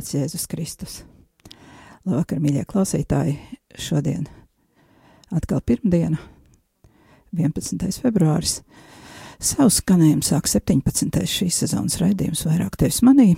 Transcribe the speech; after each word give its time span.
slavēts 0.00 0.14
Jēzus 0.14 0.46
Kristus. 0.48 0.92
Labvakar, 2.06 2.40
mīļie 2.40 2.64
klausītāji! 2.64 3.36
Šodien 3.76 4.26
atkal 5.30 5.60
pirmdiena, 5.60 6.18
11. 7.36 8.00
februāris. 8.00 8.62
Savu 9.38 9.70
skanējumu 9.70 10.24
sāk 10.24 10.48
17. 10.48 11.20
šīs 11.28 11.60
sezonas 11.62 11.98
raidījums 12.00 12.46
vairāk 12.48 12.76
tevis 12.80 13.02
manī. 13.04 13.36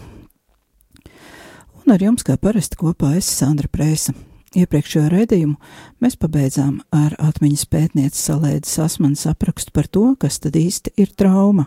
Un 1.82 1.92
ar 1.92 2.00
jums, 2.00 2.22
kā 2.22 2.38
parasti, 2.38 2.78
kopā 2.78 3.16
es 3.18 3.26
Sandra 3.26 3.68
Prēsa. 3.68 4.14
Iepriekšējo 4.54 5.10
raidījumu 5.10 5.58
mēs 6.00 6.16
pabeidzām 6.20 6.80
ar 6.94 7.16
atmiņas 7.18 7.66
pētnieces 7.66 8.22
salēdzes 8.30 8.78
asmanas 8.86 9.26
aprakstu 9.26 9.74
par 9.74 9.90
to, 9.90 10.12
kas 10.14 10.38
tad 10.38 10.56
īsti 10.56 10.94
ir 10.96 11.10
trauma, 11.16 11.66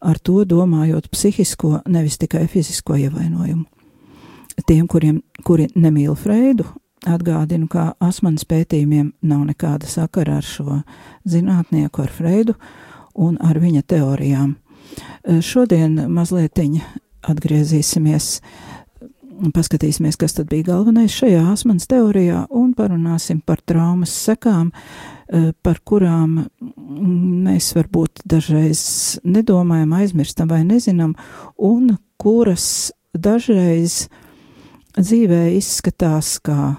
ar 0.00 0.20
to 0.22 0.44
domājot 0.46 1.10
psihisko, 1.10 1.80
nevis 1.88 2.20
tikai 2.20 2.46
fizisko 2.46 3.00
ievainojumu. 3.08 3.73
Tiem, 4.66 4.86
kuriem, 4.86 5.20
kuri 5.44 5.66
nemīl 5.74 6.14
Freidu, 6.14 6.66
atgādinu, 7.10 7.66
ka 7.68 7.92
asmanas 8.02 8.46
pētījumiem 8.48 9.12
nav 9.26 9.42
nekāda 9.48 9.88
sakara 9.90 10.38
ar 10.38 10.46
šo 10.46 10.80
zinātnieku, 11.28 12.04
ar 12.04 12.12
Freidu 12.14 12.54
un 13.14 13.36
ar 13.42 13.58
viņa 13.60 13.82
teorijām. 13.90 14.54
Šodien 15.42 15.98
mazliet 16.12 16.60
atgriezīsimies 17.24 18.30
paskatīsimies, 19.54 20.16
kas 20.18 20.36
tad 20.36 20.48
bija 20.50 20.68
galvenais 20.70 21.14
šajā 21.14 21.42
asmanas 21.52 21.88
teorijā, 21.90 22.44
un 22.54 22.72
parunāsim 22.76 23.40
par 23.44 23.60
traumas 23.66 24.12
sekām, 24.14 24.70
eh, 25.28 25.52
par 25.62 25.80
kurām 25.84 26.46
mēs 26.68 27.72
varbūt 27.74 28.22
dažreiz 28.26 29.18
nedomājam, 29.24 29.94
aizmirstam 29.94 30.48
vai 30.48 30.62
nezinām, 30.62 31.14
un 31.58 31.98
kuras 32.18 32.92
dažreiz 33.16 34.08
dzīvē 34.98 35.42
izskatās 35.56 36.38
kā 36.44 36.74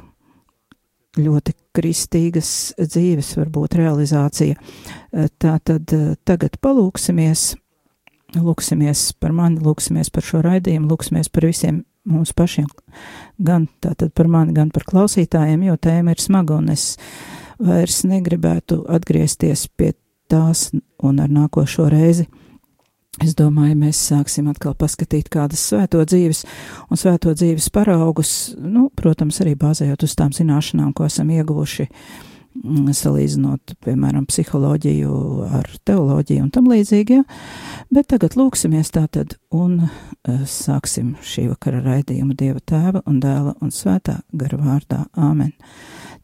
ļoti 1.20 1.54
kristīgas 1.76 2.50
dzīves, 2.80 3.36
varbūt 3.40 3.78
realizācija. 3.80 4.56
Tā 5.40 5.56
tad 5.64 5.94
eh, 5.96 6.14
tagad 6.28 6.58
palūksimies, 6.64 7.54
lūksimies 8.36 9.10
par 9.20 9.36
mani, 9.36 9.62
lūksimies 9.64 10.12
par 10.12 10.26
šo 10.28 10.42
raidījumu, 10.46 10.90
lūksimies 10.92 11.32
par 11.32 11.48
visiem 11.48 11.84
mums 12.06 12.36
pašiem, 12.38 12.68
gan 13.42 13.68
tātad 13.82 14.14
par 14.16 14.30
mani, 14.30 14.54
gan 14.54 14.70
par 14.74 14.86
klausītājiem, 14.88 15.66
jo 15.70 15.78
tēma 15.82 16.14
ir 16.14 16.22
smaga 16.22 16.60
un 16.60 16.70
es 16.76 16.94
vairs 17.58 18.04
negribētu 18.06 18.84
atgriezties 18.92 19.68
pie 19.78 19.94
tās 20.30 20.70
un 21.04 21.22
ar 21.24 21.32
nākošo 21.32 21.88
reizi. 21.90 22.28
Es 23.24 23.32
domāju, 23.38 23.78
mēs 23.80 24.00
sāksim 24.10 24.50
atkal 24.52 24.74
paskatīt 24.76 25.30
kādas 25.32 25.62
svēto 25.70 26.02
dzīves 26.04 26.44
un 26.92 27.00
svēto 27.00 27.32
dzīves 27.32 27.70
paraugus, 27.72 28.32
nu, 28.60 28.90
protams, 28.92 29.40
arī 29.44 29.54
bāzējot 29.60 30.04
uz 30.04 30.16
tām 30.20 30.34
zināšanām, 30.36 30.92
ko 30.92 31.08
esam 31.08 31.32
ieguvuši 31.32 31.86
mm, 31.88 32.90
salīdzinot, 33.00 33.78
piemēram, 33.88 34.28
psiholoģiju 34.28 35.16
ar 35.48 35.72
teoloģiju 35.88 36.44
un 36.44 36.52
tam 36.58 36.68
līdzīgi, 36.74 37.22
bet 37.96 38.12
tagad 38.12 38.36
lūksimies 38.36 38.92
tātad 38.98 39.38
un 39.56 39.86
uh, 39.86 40.44
sāksim 40.44 41.16
šī 41.24 41.48
vakara 41.54 41.80
raidījumu 41.88 42.36
Dieva 42.36 42.60
tēva 42.60 43.06
un 43.08 43.24
dēla 43.24 43.56
un 43.64 43.72
svētā 43.72 44.20
gara 44.36 44.60
vārdā. 44.60 45.06
Āmen. 45.16 45.56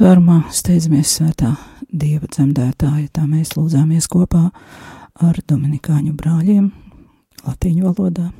tavā 0.00 0.14
patvērumā 0.14 0.48
steidzamies 0.48 1.10
svētā 1.12 1.50
dieva 1.92 2.24
dzemdētāja, 2.24 3.10
tā 3.12 3.26
mēs 3.28 3.50
lūdzāmies 3.52 4.06
kopā 4.08 4.46
ar 5.20 5.40
Dominikāņu 5.44 6.14
brāļiem 6.16 6.70
latīņu 7.44 7.84
valodā. 7.84 8.30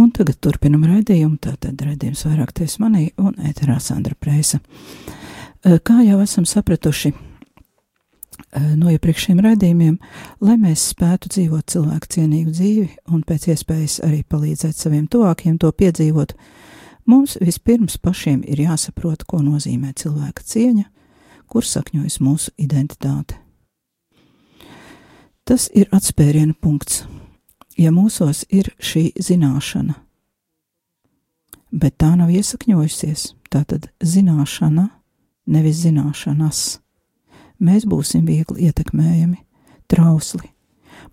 Un 0.00 0.14
tagad 0.16 0.38
turpinam 0.40 0.86
raidījumu, 0.88 1.36
tātad 1.36 1.76
raidījums 1.84 2.24
vairāk 2.24 2.54
ties 2.56 2.78
manī 2.80 3.10
un 3.20 3.34
ēterā 3.44 3.76
Sandra 3.76 4.16
Prēsa. 4.16 4.62
Eh, 5.64 5.76
Kā 5.84 6.00
jau 6.00 6.22
esam 6.24 6.48
sapratuši 6.48 7.12
eh, 7.12 8.72
no 8.72 8.88
iepriekšējiem 8.88 9.44
raidījumiem, 9.44 9.98
lai 10.40 10.56
mēs 10.56 10.94
spētu 10.94 11.28
dzīvot 11.28 11.76
cilvēku 11.76 12.14
cienīgu 12.16 12.56
dzīvi 12.56 12.88
un 13.12 13.20
pēc 13.20 13.50
iespējas 13.52 14.00
arī 14.08 14.24
palīdzēt 14.24 14.80
saviem 14.80 15.04
tuvākiem 15.12 15.60
to 15.60 15.72
piedzīvot, 15.76 16.32
Mums 17.06 17.36
vispirms 17.38 17.98
pašiem 18.02 18.42
ir 18.50 18.64
jāsaprot, 18.64 19.22
ko 19.30 19.38
nozīmē 19.38 19.92
cilvēka 19.94 20.42
cieņa, 20.42 20.86
kur 21.46 21.62
sakņojas 21.62 22.18
mūsu 22.18 22.50
identitāte. 22.58 23.38
Tas 25.46 25.68
ir 25.70 25.86
atspēriena 25.94 26.56
punkts, 26.58 27.04
ja 27.78 27.92
mūsos 27.94 28.42
ir 28.50 28.72
šī 28.82 29.12
zināšana, 29.22 29.94
bet 31.70 31.94
tā 32.02 32.16
nav 32.18 32.32
iesakņojusies, 32.34 33.28
tā 33.54 33.62
tad 33.62 33.86
zināšana, 34.02 34.88
nevis 35.46 35.84
zināšanas. 35.84 36.64
Mēs 37.62 37.86
būsim 37.86 38.26
viegli 38.26 38.66
ietekmējami, 38.66 39.38
trausli. 39.86 40.50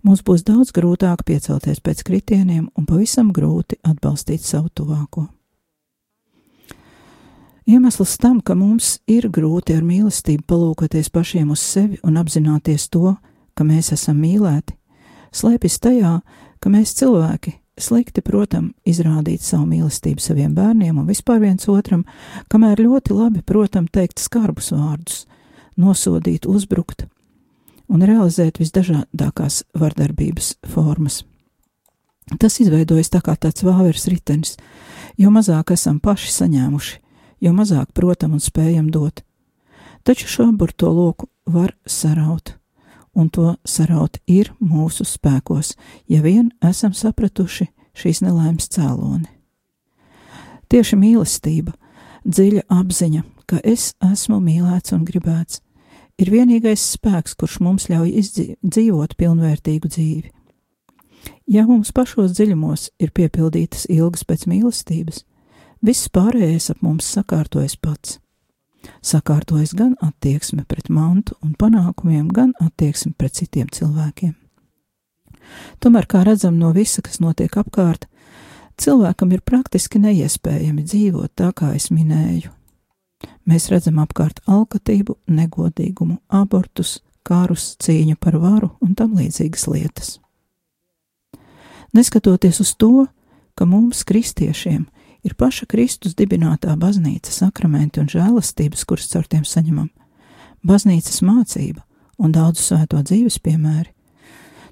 Mums 0.02 0.26
būs 0.26 0.42
daudz 0.42 0.74
grūtāk 0.74 1.22
piecelties 1.24 1.78
pēc 1.80 2.02
kritieniem 2.04 2.66
un 2.74 2.90
pavisam 2.90 3.30
grūti 3.32 3.78
atbalstīt 3.86 4.42
savu 4.42 4.74
tuvāko. 4.74 5.28
Iemesls 7.64 8.18
tam, 8.20 8.42
ka 8.44 8.52
mums 8.54 8.98
ir 9.08 9.30
grūti 9.32 9.72
ar 9.72 9.84
mīlestību 9.86 10.44
palūkoties 10.50 11.08
pašiem 11.08 11.54
uz 11.54 11.62
sevi 11.64 11.96
un 12.04 12.18
apzināties 12.20 12.90
to, 12.92 13.14
ka 13.56 13.64
mēs 13.64 13.88
esam 13.94 14.18
mīlēti, 14.20 14.74
slēpjas 15.32 15.78
tajā, 15.80 16.18
ka 16.60 16.72
mēs 16.72 16.92
cilvēki 16.98 17.54
slikti, 17.80 18.20
protams, 18.20 18.74
izrādīt 18.84 19.40
savu 19.42 19.64
mīlestību 19.70 20.20
saviem 20.20 20.52
bērniem 20.54 20.98
un 21.00 21.08
vispār 21.08 21.40
viens 21.40 21.64
otram, 21.72 22.04
kamēr 22.52 22.84
ļoti 22.84 23.16
labi, 23.16 23.40
protams, 23.40 23.94
teikt 23.96 24.20
skarbus 24.20 24.68
vārdus, 24.74 25.24
nosodīt, 25.80 26.44
uzbrukt, 26.44 27.06
un 27.88 28.04
realizēt 28.04 28.60
visdažādākās 28.60 29.62
vardarbības 29.72 30.58
formas. 30.68 31.22
Tas 32.40 32.60
izveidojas 32.60 33.08
tā 33.12 33.22
kā 33.24 33.38
tāds 33.40 33.64
vāveres 33.64 34.04
ritenis, 34.12 34.54
jo 35.16 35.32
mazāk 35.32 35.72
esam 35.74 35.96
paši 36.00 36.30
saņēmuši, 36.32 37.00
jo 37.40 37.52
mazāk 37.52 37.92
protam 37.94 38.34
un 38.36 38.42
spējam 38.42 38.90
dot. 38.90 39.22
Taču 40.04 40.28
šo 40.28 40.48
aburto 40.50 40.90
loku 40.92 41.28
var 41.46 41.72
saraut, 41.86 42.56
un 43.14 43.30
to 43.30 43.54
saraut 43.64 44.18
ir 44.26 44.52
mūsu 44.60 45.06
spēkos, 45.08 45.74
ja 46.08 46.20
vien 46.22 46.50
esam 46.64 46.92
sapratuši 46.92 47.70
šīs 47.94 48.20
nelaimes 48.24 48.68
cēloni. 48.74 49.30
Tieši 50.68 50.98
mīlestība, 50.98 51.74
dziļa 52.24 52.66
apziņa, 52.72 53.22
ka 53.46 53.60
es 53.64 53.92
esmu 54.02 54.40
mīlēts 54.42 54.94
un 54.96 55.04
gribēts, 55.08 55.60
ir 56.18 56.30
vienīgais 56.32 56.84
spēks, 56.94 57.36
kurš 57.38 57.60
mums 57.64 57.88
ļauj 57.90 58.10
izdzīvot 58.22 59.16
pilnvērtīgu 59.20 59.90
dzīvi. 59.90 60.32
Ja 61.50 61.66
mums 61.68 61.92
pašos 61.92 62.34
dziļumos 62.36 62.90
ir 63.00 63.12
piepildītas 63.16 63.86
ilgas 63.92 64.24
pēc 64.28 64.46
mīlestības, 64.48 65.24
viss 65.84 66.08
pārējais 66.08 66.70
ap 66.72 66.80
mums 66.82 67.08
sakārtojas 67.16 67.76
pats. 67.76 68.18
Sakārtojas 69.04 69.72
gan 69.76 69.94
attieksme 70.04 70.64
pret 70.68 70.90
mantu 70.92 71.36
un 71.44 71.54
panākumiem, 71.60 72.28
gan 72.28 72.52
attieksme 72.60 73.14
pret 73.16 73.36
citiem 73.40 73.70
cilvēkiem. 73.72 74.34
Tomēr, 75.80 76.08
kā 76.08 76.24
redzam 76.24 76.58
no 76.58 76.72
visa, 76.72 77.04
kas 77.04 77.20
notiek 77.20 77.52
apkārt, 77.60 78.08
cilvēkam 78.80 79.32
ir 79.36 79.44
praktiski 79.44 80.00
neiespējami 80.00 80.84
dzīvot 80.84 81.32
tā, 81.36 81.52
kā 81.56 81.74
es 81.76 81.90
minēju, 81.92 82.52
Mēs 83.44 83.68
redzam 83.72 84.00
apkārt 84.02 84.40
alkatību, 84.48 85.18
negodīgumu, 85.28 86.18
abortus, 86.32 86.98
kārus, 87.26 87.74
cīņu 87.80 88.16
par 88.20 88.38
varu 88.40 88.70
un 88.84 88.94
tam 88.96 89.16
līdzīgas 89.18 89.66
lietas. 89.70 90.16
Neskatoties 91.94 92.60
uz 92.64 92.72
to, 92.80 93.06
ka 93.54 93.66
mums, 93.68 94.02
kristiešiem, 94.08 94.86
ir 95.24 95.34
paša 95.34 95.66
Kristus 95.70 96.14
dibinātā 96.18 96.74
baznīca, 96.78 97.32
sakramenti 97.32 98.02
un 98.02 98.10
žēlastības, 98.12 98.84
kuras 98.88 99.08
caur 99.12 99.26
tiem 99.30 99.44
saņemam, 99.48 99.88
baznīcas 100.64 101.22
mācība 101.24 101.82
un 102.18 102.32
daudzu 102.34 102.62
svēto 102.62 103.00
dzīves 103.02 103.40
piemēri, 103.42 103.90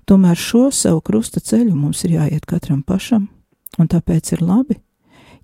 tomēr 0.07 0.39
šo 0.39 0.69
savu 0.75 1.01
krusta 1.01 1.41
ceļu 1.41 1.75
mums 1.75 2.05
ir 2.07 2.19
jāiet 2.19 2.47
katram 2.47 2.83
pašam, 2.83 3.29
un 3.79 3.89
tāpēc 3.89 4.35
ir 4.37 4.45
labi, 4.45 4.79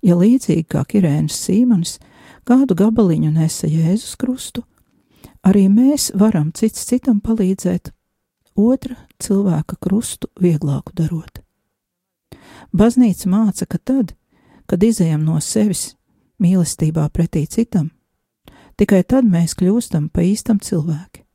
ja 0.05 0.15
līdzīgi 0.15 0.67
kā 0.69 0.85
Kirēnas 0.87 1.37
Sīmanis, 1.45 1.97
kādu 2.47 2.77
gabaliņu 2.77 3.31
nesa 3.35 3.67
Jēzus 3.67 4.15
Krustu, 4.19 4.63
arī 5.43 5.67
mēs 5.71 6.11
varam 6.15 6.51
cits 6.55 6.85
citam 6.87 7.19
palīdzēt 7.23 7.91
otra 8.59 8.95
cilvēka 9.23 9.77
krustu 9.79 10.29
vieglāku 10.39 10.95
darot. 10.95 11.41
Baznīca 12.75 13.29
māca, 13.29 13.65
ka 13.65 13.79
tad, 13.79 14.13
kad 14.69 14.83
izējam 14.85 15.25
no 15.25 15.39
sevis 15.41 15.95
mīlestībā 16.39 17.07
pretī 17.13 17.45
citam, 17.49 17.89
tikai 18.79 19.01
tad 19.03 19.27
mēs 19.27 19.57
kļūstam 19.59 20.09
pa 20.13 20.23
īstam 20.23 20.61
cilvēki. 20.63 21.25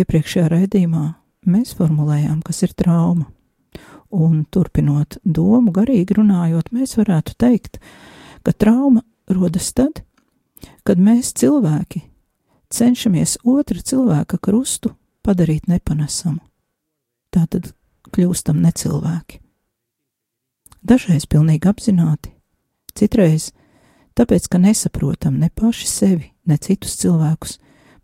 Iepriekšējā 0.00 0.46
raidījumā 0.50 1.06
mēs 1.50 1.74
formulējām, 1.78 2.40
kas 2.46 2.62
ir 2.66 2.74
trauma, 2.78 3.26
un 4.10 4.44
turpinot 4.50 5.18
domu, 5.24 5.72
garīgi 5.74 6.16
runājot, 6.18 6.70
mēs 6.74 6.96
varētu 6.98 7.34
teikt, 7.38 7.80
ka 8.46 8.54
trauma 8.54 9.02
rodas 9.30 9.72
tad, 9.74 10.02
kad 10.86 10.98
mēs 11.02 11.34
cilvēki 11.38 12.04
cenšamies 12.70 13.38
otra 13.44 13.82
cilvēka 13.82 14.38
krustu 14.42 14.94
padarīt 15.26 15.68
nepanesamu. 15.70 16.40
Tā 17.30 17.46
tad 17.50 17.72
kļūstam 18.14 18.62
necilvēki. 18.62 19.40
Dažreiz 20.80 21.26
pilnīgi 21.28 21.68
apzināti, 21.68 22.32
citreiz 22.96 23.50
tāpēc, 24.16 24.48
ka 24.48 24.60
nesaprotam 24.60 25.36
ne 25.40 25.50
paši 25.52 25.88
sevi, 25.88 26.30
ne 26.48 26.56
citus 26.56 26.96
cilvēkus, 27.02 27.58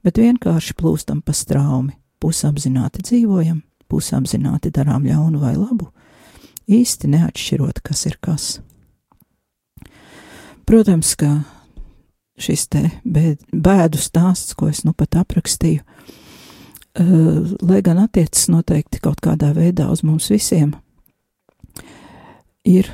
bet 0.05 0.21
vienkārši 0.21 0.77
plūstam 0.77 1.23
pa 1.25 1.33
straumi, 1.37 1.97
pusapzināti 2.21 3.05
dzīvojam, 3.07 3.63
pusapzināti 3.89 4.73
darām 4.75 5.09
ļaunu 5.09 5.41
vai 5.41 5.55
labu, 5.57 5.91
īsti 6.69 7.11
neatšķirot, 7.17 7.81
kas 7.81 8.07
ir 8.11 8.19
kas. 8.21 8.47
Protams, 10.67 11.15
ka 11.17 11.33
šis 12.43 12.67
te 12.69 12.89
bēdu 13.07 14.01
stāsts, 14.03 14.57
ko 14.59 14.69
es 14.69 14.83
nu 14.85 14.93
pat 14.93 15.17
aprakstīju, 15.23 15.81
uh, 15.81 17.55
lai 17.63 17.81
gan 17.87 18.03
attiecas 18.03 18.51
noteikti 18.53 19.01
kaut 19.01 19.23
kādā 19.25 19.53
veidā 19.57 19.89
uz 19.93 20.03
mums 20.05 20.29
visiem, 20.33 20.75
ir, 22.67 22.91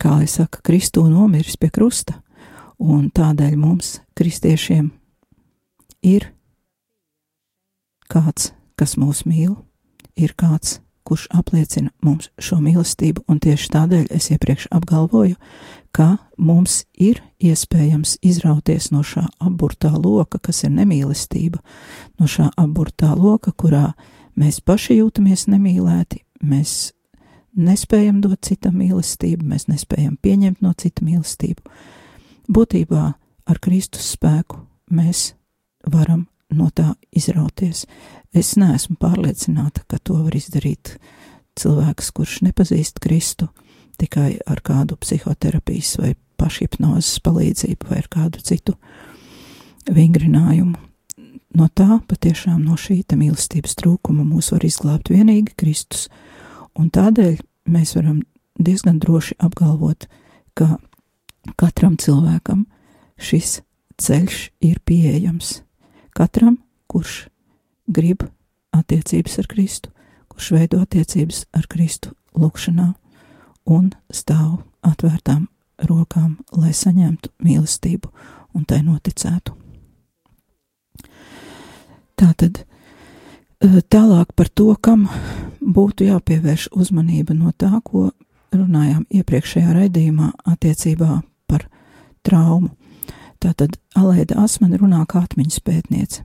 kā 0.00 0.16
lai 0.20 0.28
saka, 0.30 0.62
Kristū 0.64 1.04
nomiris 1.10 1.58
pie 1.60 1.70
krusta, 1.74 2.20
un 2.80 3.10
tādēļ 3.12 3.56
mums, 3.60 3.98
kristiešiem, 4.16 4.90
ir 6.06 6.30
kāds, 8.10 8.52
kas 8.78 8.96
mūs 9.00 9.26
mīl, 9.28 9.58
ir 10.16 10.32
kāds, 10.38 10.78
kurš 11.04 11.26
apliecina 11.34 11.90
mums 12.04 12.28
šo 12.38 12.60
mīlestību, 12.62 13.24
un 13.28 13.40
tieši 13.42 13.70
tādēļ 13.74 14.06
es 14.14 14.30
iepriekš 14.30 14.68
apgalvoju, 14.76 15.34
ka 15.96 16.20
mums 16.38 16.84
ir 16.94 17.18
iespējams 17.42 18.18
izrauties 18.22 18.90
no 18.94 19.02
šā 19.02 19.24
aburtā 19.42 19.90
loka, 19.96 20.38
kas 20.38 20.62
ir 20.64 20.74
nemīlestība, 20.76 21.58
no 22.20 22.30
šā 22.30 22.52
aburtā 22.60 23.10
loka, 23.18 23.52
kurā 23.52 23.90
mēs 24.38 24.60
paši 24.62 25.00
jūtamies 25.00 25.48
nemīlēti, 25.50 26.22
mēs 26.46 26.92
nespējam 27.56 28.20
dot 28.24 28.42
citam 28.46 28.78
mīlestību, 28.80 29.46
mēs 29.46 29.68
nespējam 29.70 30.16
pieņemt 30.22 30.62
no 30.64 30.72
cita 30.78 31.04
mīlestību. 31.06 31.64
Būtībā 32.50 33.04
ar 33.50 33.62
Kristus 33.62 34.12
spēku 34.14 34.62
mēs 34.90 35.32
varam 35.86 36.26
no 36.50 36.70
tā 36.74 36.94
izrauties. 37.14 37.86
Es 38.34 38.54
neesmu 38.58 38.96
pārliecināta, 39.00 39.84
ka 39.86 39.98
to 40.02 40.20
var 40.24 40.36
izdarīt 40.36 40.96
cilvēks, 41.58 42.12
kurš 42.14 42.40
nepazīst 42.46 43.00
Kristu 43.02 43.50
tikai 44.00 44.38
ar 44.48 44.62
kādu 44.64 44.96
psihoterapijas 45.00 45.96
vai 46.00 46.14
pašhipnozes 46.40 47.20
palīdzību 47.24 47.90
vai 47.90 48.00
ar 48.00 48.08
kādu 48.10 48.40
citu 48.44 48.76
vingrinājumu. 49.90 50.78
No 51.58 51.66
tā 51.74 51.98
patiešām 52.06 52.62
no 52.62 52.76
šī 52.78 53.02
mīlestības 53.18 53.74
trūkuma 53.80 54.22
mūs 54.24 54.52
var 54.54 54.64
izglābt 54.64 55.10
vienīgi 55.10 55.56
Kristus, 55.58 56.06
un 56.78 56.90
tādēļ 56.90 57.40
mēs 57.70 57.94
varam 57.96 58.22
diezgan 58.60 59.00
droši 59.00 59.36
apgalvot, 59.40 60.06
ka 60.54 60.76
katram 61.60 61.96
cilvēkam 62.00 62.66
šis 63.20 63.60
ceļš 64.00 64.40
ir 64.64 64.80
pieejams. 64.84 65.60
Katram, 66.16 66.58
kurš 66.90 67.28
grib 67.90 68.24
attiecības 68.76 69.38
ar 69.40 69.48
Kristu, 69.50 69.92
kurš 70.30 70.50
veido 70.56 70.80
attiecības 70.82 71.46
ar 71.56 71.66
Kristu 71.70 72.14
lūkšanā 72.38 72.92
un 73.70 73.90
stāv 74.12 74.62
atvērtām 74.86 75.48
rokām, 75.88 76.38
lai 76.52 76.72
saņemtu 76.76 77.32
mīlestību 77.44 78.10
un 78.56 78.66
tai 78.68 78.82
noticētu. 78.84 79.56
Tātad 82.20 82.60
eh, 82.60 83.80
tālāk 83.88 84.34
par 84.36 84.50
to, 84.52 84.74
kam 84.82 85.08
būtu 85.60 86.08
jāpievērš 86.08 86.70
uzmanība 86.72 87.36
no 87.36 87.52
tā, 87.56 87.72
ko 87.84 88.10
runājām 88.54 89.04
iepriekšējā 89.10 89.74
raidījumā 89.76 90.32
attiecībā 90.48 91.20
par 91.50 91.66
traumu. 92.26 92.72
Tātad 93.40 93.78
Alēda 93.96 94.36
Asmane 94.42 94.76
runā 94.80 95.04
kā 95.08 95.22
atmiņas 95.24 95.62
pētniece. 95.64 96.24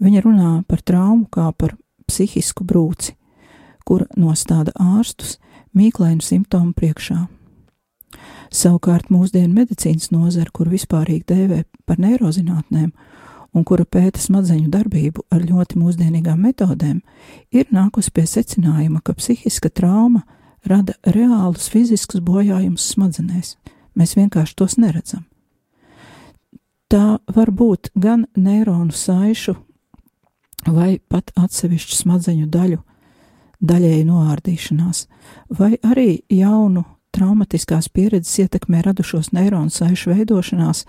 Viņa 0.00 0.22
runā 0.24 0.50
par 0.68 0.82
traumu 0.86 1.26
kā 1.32 1.48
par 1.52 1.74
psihisku 2.06 2.64
brūci, 2.64 3.16
kur 3.84 4.06
nostāda 4.16 4.72
ārstus 4.78 5.38
mīklainu 5.74 6.22
simptomu 6.22 6.72
priekšā. 6.76 7.26
Savukārt 8.50 9.10
mūsdienu 9.14 9.52
medicīnas 9.54 10.10
nozara, 10.10 10.50
kur 10.52 10.70
vispārīgi 10.70 11.26
dēvē 11.30 11.62
par 11.86 12.00
neirozinātnēm 12.02 12.90
un 13.54 13.64
kura 13.66 13.84
pēta 13.84 14.20
smadzeņu 14.22 14.68
darbību 14.70 15.24
ar 15.32 15.44
ļoti 15.44 15.78
mūsdienīgām 15.80 16.40
metodēm, 16.46 17.00
ir 17.50 17.70
nākusi 17.74 18.12
pie 18.14 18.26
secinājuma, 18.28 19.02
ka 19.02 19.14
psihiska 19.18 19.70
trauma 19.70 20.22
rada 20.66 20.94
reālus 21.06 21.70
fiziskus 21.72 22.22
bojājumus 22.24 22.92
smadzenēs. 22.94 23.56
Mēs 23.98 24.14
vienkārši 24.16 24.56
tos 24.56 24.76
neredzam. 24.78 25.24
Tā 26.90 27.18
var 27.30 27.50
būt 27.54 27.92
gan 27.94 28.26
neironu 28.36 28.94
saišu 28.94 29.54
vai 30.66 30.98
pat 31.08 31.30
atsevišķu 31.38 31.96
smadzeņu 31.96 32.48
daļu 32.50 32.80
daļēji 33.60 34.06
noārdīšanās, 34.08 35.04
vai 35.58 35.74
arī 35.84 36.22
jaunu 36.32 36.84
traumatiskās 37.14 37.90
pieredzes 37.92 38.38
ietekmē 38.44 38.82
radušos 38.86 39.32
neironu 39.36 39.72
saišu 39.72 40.14
veidošanās, 40.14 40.84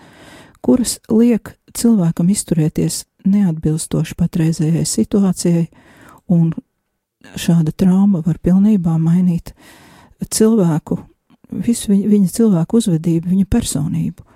kuras 0.62 0.98
liek 1.10 1.54
cilvēkam 1.76 2.30
izturēties 2.32 3.04
neatbilstoši 3.28 4.16
patreizējai 4.18 4.84
situācijai, 4.88 5.64
un 6.32 6.52
šāda 7.38 7.72
trauma 7.76 8.22
var 8.24 8.38
pilnībā 8.42 8.96
mainīt 8.98 9.52
cilvēku, 10.22 10.98
visu 11.52 11.92
viņa, 11.92 12.10
viņa 12.10 12.34
cilvēku 12.36 12.80
uzvedību, 12.80 13.30
viņa 13.32 13.48
personību. 13.50 14.28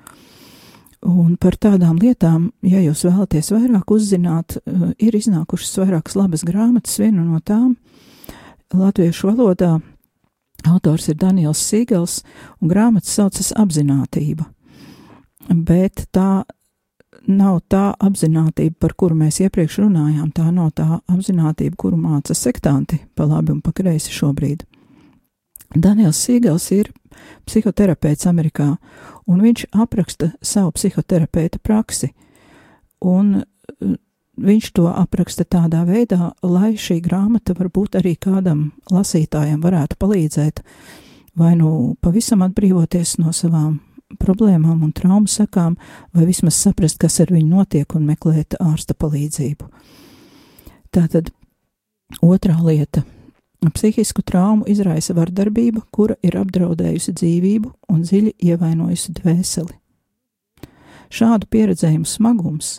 Un 1.06 1.36
par 1.38 1.54
tādām 1.60 1.98
lietām, 2.02 2.50
ja 2.66 2.80
jūs 2.82 3.04
vēlaties 3.06 3.52
vairāk 3.54 3.92
uzzināt, 3.94 4.56
eh, 4.56 4.86
ir 4.98 5.14
iznākušas 5.14 5.78
vairākas 5.82 6.16
labas 6.16 6.42
grāmatas. 6.42 6.98
Viena 6.98 7.22
no 7.22 7.38
tām 7.40 7.76
latviešu 8.74 9.30
valodā 9.30 9.76
autors 10.66 11.08
ir 11.08 11.14
Daniels 11.14 11.62
Sīgels, 11.62 12.22
un 12.60 12.68
grāmatas 12.68 13.14
saucas 13.14 13.52
Apzinātība. 13.52 14.46
Bet 15.50 16.06
tā 16.14 16.44
nav 17.26 17.60
tā 17.70 17.90
apziņotība, 18.02 18.76
par 18.80 18.94
kuru 18.98 19.16
mēs 19.18 19.40
iepriekš 19.44 19.80
runājām. 19.84 20.30
Tā 20.34 20.48
nav 20.54 20.72
tā 20.78 21.00
apziņotība, 21.10 21.76
kuru 21.78 21.98
māca 22.00 22.34
sektanti 22.34 23.00
pa 23.14 23.26
labi 23.26 23.54
un 23.54 23.62
pa 23.64 23.72
kreisi 23.76 24.14
šobrīd. 24.14 24.64
Daniels 25.74 26.18
Sīgels 26.22 26.68
ir 26.76 26.92
psihoterapeits 27.48 28.28
Amerikā, 28.30 28.76
un 29.26 29.42
viņš 29.42 29.66
apraksta 29.74 30.30
savu 30.42 30.72
psihoterapeita 30.76 31.58
praksi. 31.62 32.12
Un 33.02 33.40
uh, 33.40 33.96
viņš 34.36 34.70
to 34.76 34.86
apraksta 34.92 35.44
tādā 35.44 35.82
veidā, 35.88 36.30
lai 36.42 36.76
šī 36.78 37.00
grāmata 37.04 37.56
varbūt 37.58 37.98
arī 38.00 38.14
kādam 38.20 38.70
lasītājam 38.92 39.60
varētu 39.64 39.98
palīdzēt, 40.00 40.62
vai 41.36 41.56
nu 41.58 41.96
pavisam 42.00 42.44
atbrīvoties 42.46 43.18
no 43.22 43.34
savām 43.36 43.80
problēmām 44.20 44.84
un 44.86 44.92
traumu 44.94 45.28
sekām, 45.30 45.76
vai 46.14 46.26
vismaz 46.28 46.58
saprast, 46.60 46.98
kas 47.02 47.20
ar 47.24 47.32
viņu 47.34 47.48
notiek 47.50 47.94
un 47.98 48.06
meklēt 48.06 48.58
ārsta 48.62 48.94
palīdzību. 48.94 49.68
Tātad 50.94 51.32
otrā 52.22 52.56
lieta 52.62 53.04
Psihisku 53.74 54.22
traumu 54.22 54.66
izraisa 54.70 55.14
vardarbība, 55.16 55.80
kura 55.90 56.14
ir 56.22 56.36
apdraudējusi 56.38 57.14
dzīvību 57.16 57.72
un 57.90 58.02
dziļi 58.04 58.34
ievainojusi 58.46 59.14
dvēseli. 59.16 59.74
Šādu 61.10 61.48
pieredzējumu 61.50 62.06
smagums 62.06 62.76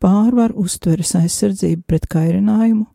pārvar 0.00 0.54
uztveres 0.56 1.14
aizsardzību 1.18 1.84
pret 1.88 2.06
kairinājumu 2.12 2.86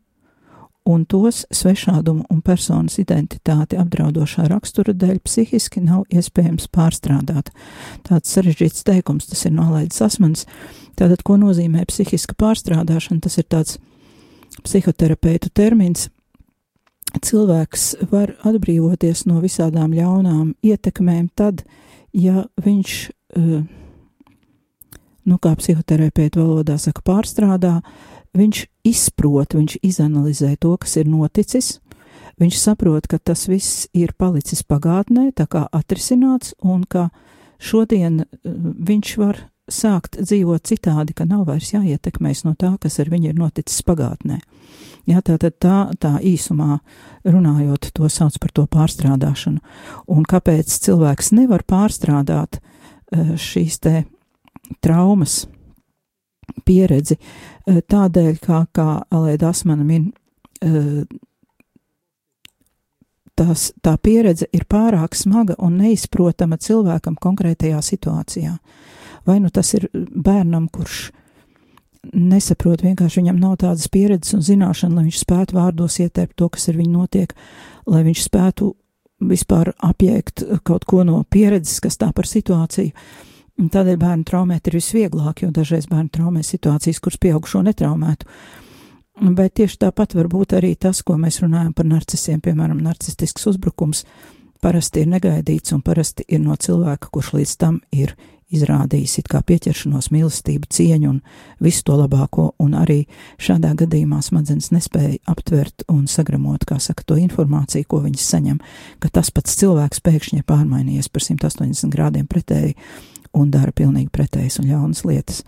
un 0.90 1.04
tos 1.08 1.44
svešādumu 1.54 2.26
un 2.30 2.40
personas 2.44 2.98
identitāti 3.02 3.78
apdraudošā 3.80 4.48
rakstura 4.50 4.94
dēļ 4.96 5.20
psihiski 5.26 5.82
nav 5.84 6.06
iespējams 6.10 6.68
pārstrādāt. 6.74 7.52
Tāds 8.06 8.34
sarežģīts 8.34 8.86
teikums, 8.88 9.30
tas 9.30 9.46
ir 9.46 9.54
nolaidis 9.56 10.02
asmens. 10.06 10.46
Tātad, 10.98 11.22
ko 11.24 11.38
nozīmē 11.40 11.86
psihiska 11.88 12.36
pārstrādāšana? 12.40 13.22
Tas 13.24 13.38
ir 13.40 13.46
tāds 13.48 13.78
psihoterapeitu 14.66 15.52
termins, 15.54 16.08
cilvēks 17.18 17.86
var 18.10 18.34
atbrīvoties 18.46 19.24
no 19.26 19.40
visādām 19.42 19.94
ļaunām 19.96 20.54
ietekmēm 20.62 21.28
tad, 21.34 21.64
ja 22.12 22.46
viņš, 22.60 23.10
eh, 23.36 23.62
nu, 25.24 25.38
kā 25.38 25.54
psihoterapeita 25.56 26.40
valodā 26.40 26.78
saka, 26.78 27.02
pārstrādā, 27.02 27.80
viņš 28.36 28.64
izprot, 28.86 29.54
viņš 29.54 29.78
izanalizē 29.82 30.54
to, 30.60 30.76
kas 30.80 30.96
ir 31.00 31.08
noticis, 31.10 31.78
viņš 32.40 32.58
saprot, 32.58 33.08
ka 33.10 33.18
tas 33.18 33.46
viss 33.50 33.88
ir 33.96 34.14
palicis 34.18 34.62
pagātnē, 34.64 35.30
tā 35.36 35.46
kā 35.50 35.66
atrisināts, 35.72 36.54
un 36.62 36.84
ka 36.88 37.10
šodien 37.60 38.22
eh, 38.24 38.28
viņš 38.90 39.16
var 39.20 39.44
sākt 39.70 40.18
dzīvot 40.18 40.66
citādi, 40.66 41.14
ka 41.14 41.26
nav 41.28 41.44
vairs 41.46 41.70
jāietekmēs 41.74 42.42
no 42.46 42.56
tā, 42.58 42.72
kas 42.82 42.98
ar 42.98 43.10
viņu 43.12 43.30
ir 43.30 43.38
noticis 43.38 43.84
pagātnē. 43.86 44.40
Jā, 45.08 45.22
tā 45.24 45.36
tad 45.40 45.56
tā, 45.62 45.76
tā 45.98 46.16
īsumā 46.26 46.80
runājot, 47.24 47.92
to 47.94 48.08
sauc 48.10 48.36
par 48.42 48.52
to 48.54 48.66
pārstrādāšanu. 48.70 49.62
Un 50.10 50.26
kāpēc 50.28 50.74
cilvēks 50.84 51.32
nevar 51.38 51.64
pārstrādāt 51.66 52.58
eh, 52.58 53.34
šīs 53.38 53.80
te 53.84 53.94
traumas 54.82 55.44
pieredzi? 56.64 57.16
Eh, 57.66 57.80
tādēļ, 57.82 58.38
kā, 58.44 58.64
kā 58.72 58.88
Alēda 59.10 59.50
Asmana 59.50 59.84
min, 59.84 60.12
eh, 60.62 61.04
tās, 63.36 63.70
tā 63.82 63.96
pieredze 63.98 64.46
ir 64.52 64.66
pārāk 64.68 65.14
smaga 65.14 65.56
un 65.58 65.78
neizprotama 65.78 66.58
cilvēkam 66.60 67.16
konkrētajā 67.20 67.80
situācijā. 67.80 68.58
Vai 69.26 69.40
nu 69.40 69.50
tas 69.50 69.74
ir 69.74 69.88
bērnam, 69.94 70.68
kurš 70.72 71.10
nesaprot, 72.16 72.82
vienkārši 72.82 73.20
viņam 73.20 73.40
nav 73.40 73.56
tādas 73.60 73.88
pieredzes 73.92 74.34
un 74.34 74.44
zināšana, 74.44 74.96
lai 74.96 75.08
viņš 75.08 75.18
spētu 75.20 75.56
vārdos 75.58 75.98
ietērpt 76.00 76.36
to, 76.36 76.48
kas 76.48 76.68
ar 76.68 76.78
viņu 76.80 76.92
notiek, 76.94 77.34
lai 77.86 78.02
viņš 78.06 78.22
spētu 78.24 78.70
vispār 79.20 79.74
apjēgt 79.84 80.46
kaut 80.64 80.86
ko 80.88 81.04
no 81.04 81.20
pieredzes, 81.28 81.80
kas 81.84 82.00
tā 82.00 82.08
par 82.16 82.28
situāciju. 82.28 82.94
Un 83.60 83.68
tādēļ 83.68 83.98
bērnu 84.00 84.24
traumēt 84.24 84.70
ir 84.70 84.78
visvieglāk, 84.78 85.42
jo 85.44 85.50
dažreiz 85.52 85.84
bērnu 85.90 86.08
traumē 86.14 86.40
situācijas, 86.46 87.00
kuras 87.04 87.20
pieaugušo 87.20 87.60
netraumētu. 87.66 88.28
Bet 89.36 89.58
tieši 89.60 89.82
tāpat 89.84 90.14
var 90.16 90.30
būt 90.32 90.54
arī 90.56 90.72
tas, 90.80 91.02
ko 91.04 91.18
mēs 91.20 91.42
runājam 91.42 91.74
par 91.76 91.84
narcisiem, 91.90 92.40
piemēram, 92.40 92.80
narcistisks 92.80 93.44
uzbrukums, 93.50 94.06
parasti 94.64 95.04
ir 95.04 95.10
negaidīts 95.12 95.74
un 95.76 95.82
parasti 95.84 96.24
ir 96.28 96.40
no 96.40 96.56
cilvēka, 96.56 97.10
kurš 97.12 97.34
līdz 97.36 97.56
tam 97.60 97.82
ir 97.92 98.14
izrādījis 98.50 99.18
it 99.20 99.28
kā 99.30 99.42
pieķeršanos, 99.46 100.08
mīlestību, 100.14 100.70
cieņu 100.72 101.10
un 101.12 101.20
visu 101.62 101.84
to 101.86 102.00
labāko, 102.00 102.48
un 102.64 102.74
arī 102.80 103.04
šādā 103.38 103.74
gadījumā 103.84 104.22
smadzenes 104.24 104.72
nespēja 104.74 105.20
aptvert 105.30 105.84
un 105.92 106.06
sagramot, 106.10 106.64
kā 106.66 106.80
saka, 106.82 107.04
to 107.06 107.20
informāciju, 107.20 107.86
ko 107.92 108.00
viņas 108.08 108.26
saņem, 108.34 108.58
ka 109.04 109.12
tas 109.20 109.30
pats 109.36 109.60
cilvēks 109.60 110.02
pēkšņi 110.06 110.42
ir 110.42 110.48
pārmainījies 110.48 111.12
par 111.12 111.28
180 111.28 111.94
grādiem 111.94 112.26
pretēji 112.30 112.74
un 113.36 113.50
dara 113.50 113.72
pilnīgi 113.76 114.10
pretējas 114.12 114.60
un 114.60 114.68
ļaunas 114.70 115.04
lietas. 115.06 115.42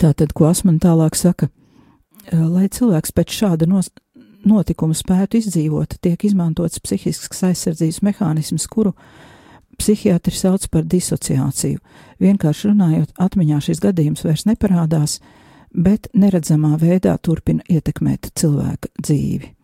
Tātad, 0.00 0.32
ko 0.34 0.48
Asman 0.50 0.80
tālāk 0.82 1.16
saka, 1.18 1.48
lai 2.32 2.66
cilvēks 2.72 3.14
pēc 3.14 3.36
šāda 3.38 3.68
nos, 3.70 3.90
notikuma 4.44 4.96
spētu 4.96 5.38
izdzīvot, 5.40 5.98
tiek 6.04 6.26
izmantots 6.26 6.82
psihisks 6.82 7.44
aizsardzības 7.46 8.02
mehānisms, 8.04 8.66
kuru 8.70 8.94
psihiatri 9.78 10.34
sauc 10.34 10.66
par 10.70 10.86
disociāciju. 10.90 11.80
Vienkārši 12.22 12.70
runājot, 12.70 13.14
atmiņā 13.18 13.60
šis 13.68 13.82
gadījums 13.82 14.24
vairs 14.26 14.46
neparādās, 14.50 15.18
bet 15.74 16.08
neredzamā 16.14 16.76
veidā 16.78 17.16
turpina 17.18 17.64
ietekmēt 17.70 18.30
cilvēka 18.38 18.92
dzīvi. 19.00 19.54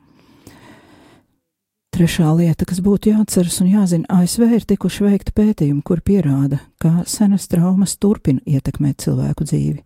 Trešā 1.90 2.28
lieta, 2.38 2.64
kas 2.70 2.78
būtu 2.86 3.10
jāatceras 3.10 3.56
un 3.64 3.70
jāzina, 3.72 4.06
ASV 4.14 4.44
ir 4.54 4.66
tikuši 4.68 5.08
veikti 5.08 5.32
pētījumi, 5.34 5.82
kur 5.82 5.98
pierāda, 6.06 6.60
ka 6.78 7.02
senas 7.10 7.48
traumas 7.50 7.96
turpina 7.98 8.38
ietekmēt 8.46 9.02
cilvēku 9.02 9.46
dzīvi. 9.48 9.80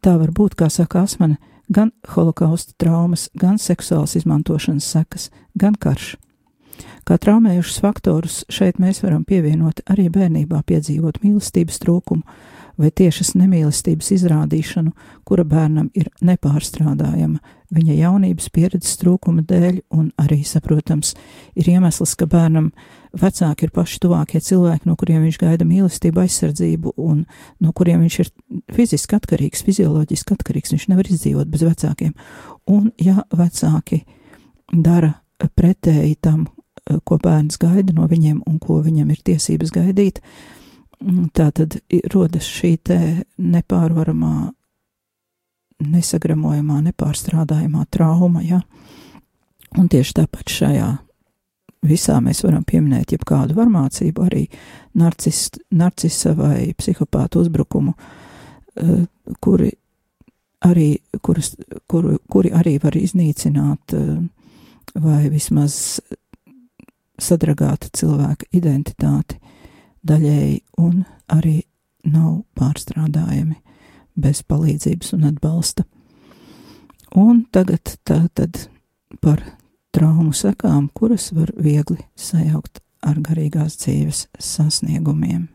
Tā 0.00 0.14
var 0.18 0.32
būt, 0.32 0.56
kā 0.56 0.70
saka 0.72 1.04
Asmane, 1.04 1.36
gan 1.68 1.92
holokausta 2.14 2.72
traumas, 2.80 3.28
gan 3.36 3.60
seksuālas 3.60 4.16
izmantošanas 4.16 4.88
sekas, 4.96 5.28
gan 5.54 5.76
karš. 5.76 6.14
Kā 7.04 7.18
traumējušus 7.20 7.82
faktorus 7.84 8.40
šeit 8.48 8.80
mēs 8.80 9.02
varam 9.04 9.26
pievienot 9.28 9.84
arī 9.92 10.08
bērnībā 10.10 10.62
piedzīvot 10.64 11.20
mīlestības 11.22 11.82
trūkumu 11.84 12.24
vai 12.80 12.90
tiešas 12.90 13.34
nemīlestības 13.38 14.10
izrādīšanu, 14.16 14.92
kura 15.26 15.44
bērnam 15.48 15.90
ir 15.94 16.10
nepārstrādājama 16.24 17.38
viņa 17.74 17.96
jaunības 17.98 18.48
pieredzes 18.54 18.98
trūkuma 19.00 19.44
dēļ, 19.48 19.80
un 19.94 20.08
arī, 20.20 20.40
saprotams, 20.46 21.14
ir 21.58 21.70
iemesls, 21.72 22.14
ka 22.18 22.28
bērnam 22.30 22.70
vecāki 23.18 23.66
ir 23.66 23.74
paši 23.74 24.00
tuvākie 24.04 24.40
cilvēki, 24.44 24.88
no 24.88 24.96
kuriem 25.00 25.24
viņš 25.26 25.38
gaida 25.42 25.66
mīlestību, 25.68 26.24
aizsardzību, 26.24 26.94
un 27.02 27.24
no 27.62 27.74
kuriem 27.76 28.04
viņš 28.04 28.18
ir 28.24 28.32
fiziski 28.74 29.18
atkarīgs, 29.18 29.64
fizioloģiski 29.66 30.36
atkarīgs, 30.36 30.74
viņš 30.74 30.88
nevar 30.92 31.10
izdzīvot 31.10 31.50
bez 31.50 31.64
vecākiem. 31.66 32.12
Un, 32.70 32.90
ja 33.02 33.24
vecāki 33.34 34.04
dara 34.72 35.14
pretēji 35.54 36.18
tam, 36.22 36.46
ko 37.04 37.16
bērns 37.22 37.56
gaida 37.60 37.94
no 37.96 38.06
viņiem 38.10 38.42
un 38.46 38.60
ko 38.60 38.82
viņam 38.84 39.10
ir 39.14 39.24
tiesības 39.24 39.72
gaidīt. 39.74 40.20
Mm, 40.20 40.63
tā 41.34 41.48
tad 41.54 41.78
rodas 42.12 42.46
šī 42.48 42.76
nepārvaramā, 43.38 44.52
nesagramojamā, 45.84 46.80
nepārstrādājamā 46.88 47.86
trauma, 47.90 48.42
ja? 48.44 48.62
Un 49.74 49.88
tieši 49.90 50.14
tāpat 50.20 50.52
šajā 50.54 50.90
visā 51.84 52.18
mēs 52.24 52.44
varam 52.44 52.64
pieminēt 52.64 53.12
jebkādu 53.12 53.56
varmācību, 53.58 54.26
arī 54.28 54.44
narcis, 55.00 55.48
narcisa 55.74 56.34
vai 56.38 56.72
psihopātu 56.78 57.42
uzbrukumu, 57.42 57.94
eh, 58.76 59.06
kuri 59.40 59.72
arī, 60.64 60.98
kuras, 61.20 61.54
kuri, 61.88 62.18
kuri 62.30 62.50
arī 62.54 62.78
var 62.82 62.96
iznīcināt 62.96 63.96
eh, 63.98 64.28
vai 64.94 65.28
vismaz 65.28 66.00
sadragāta 67.20 67.90
cilvēka 67.92 68.48
identitāti 68.52 69.38
daļēji 70.06 70.60
un 70.80 71.04
arī 71.32 71.62
nav 72.04 72.44
pārstrādājami, 72.58 73.56
bez 74.14 74.42
palīdzības 74.46 75.14
un 75.16 75.28
atbalsta. 75.30 75.84
Un 77.14 77.44
tagad 77.54 77.96
tā 78.04 78.24
tad 78.34 78.66
par 79.22 79.42
traumu 79.94 80.34
sekām, 80.34 80.88
kuras 80.94 81.30
var 81.34 81.52
viegli 81.56 82.02
sajaukt 82.18 82.82
ar 83.04 83.20
garīgās 83.22 83.78
dzīves 83.80 84.26
sasniegumiem. 84.38 85.53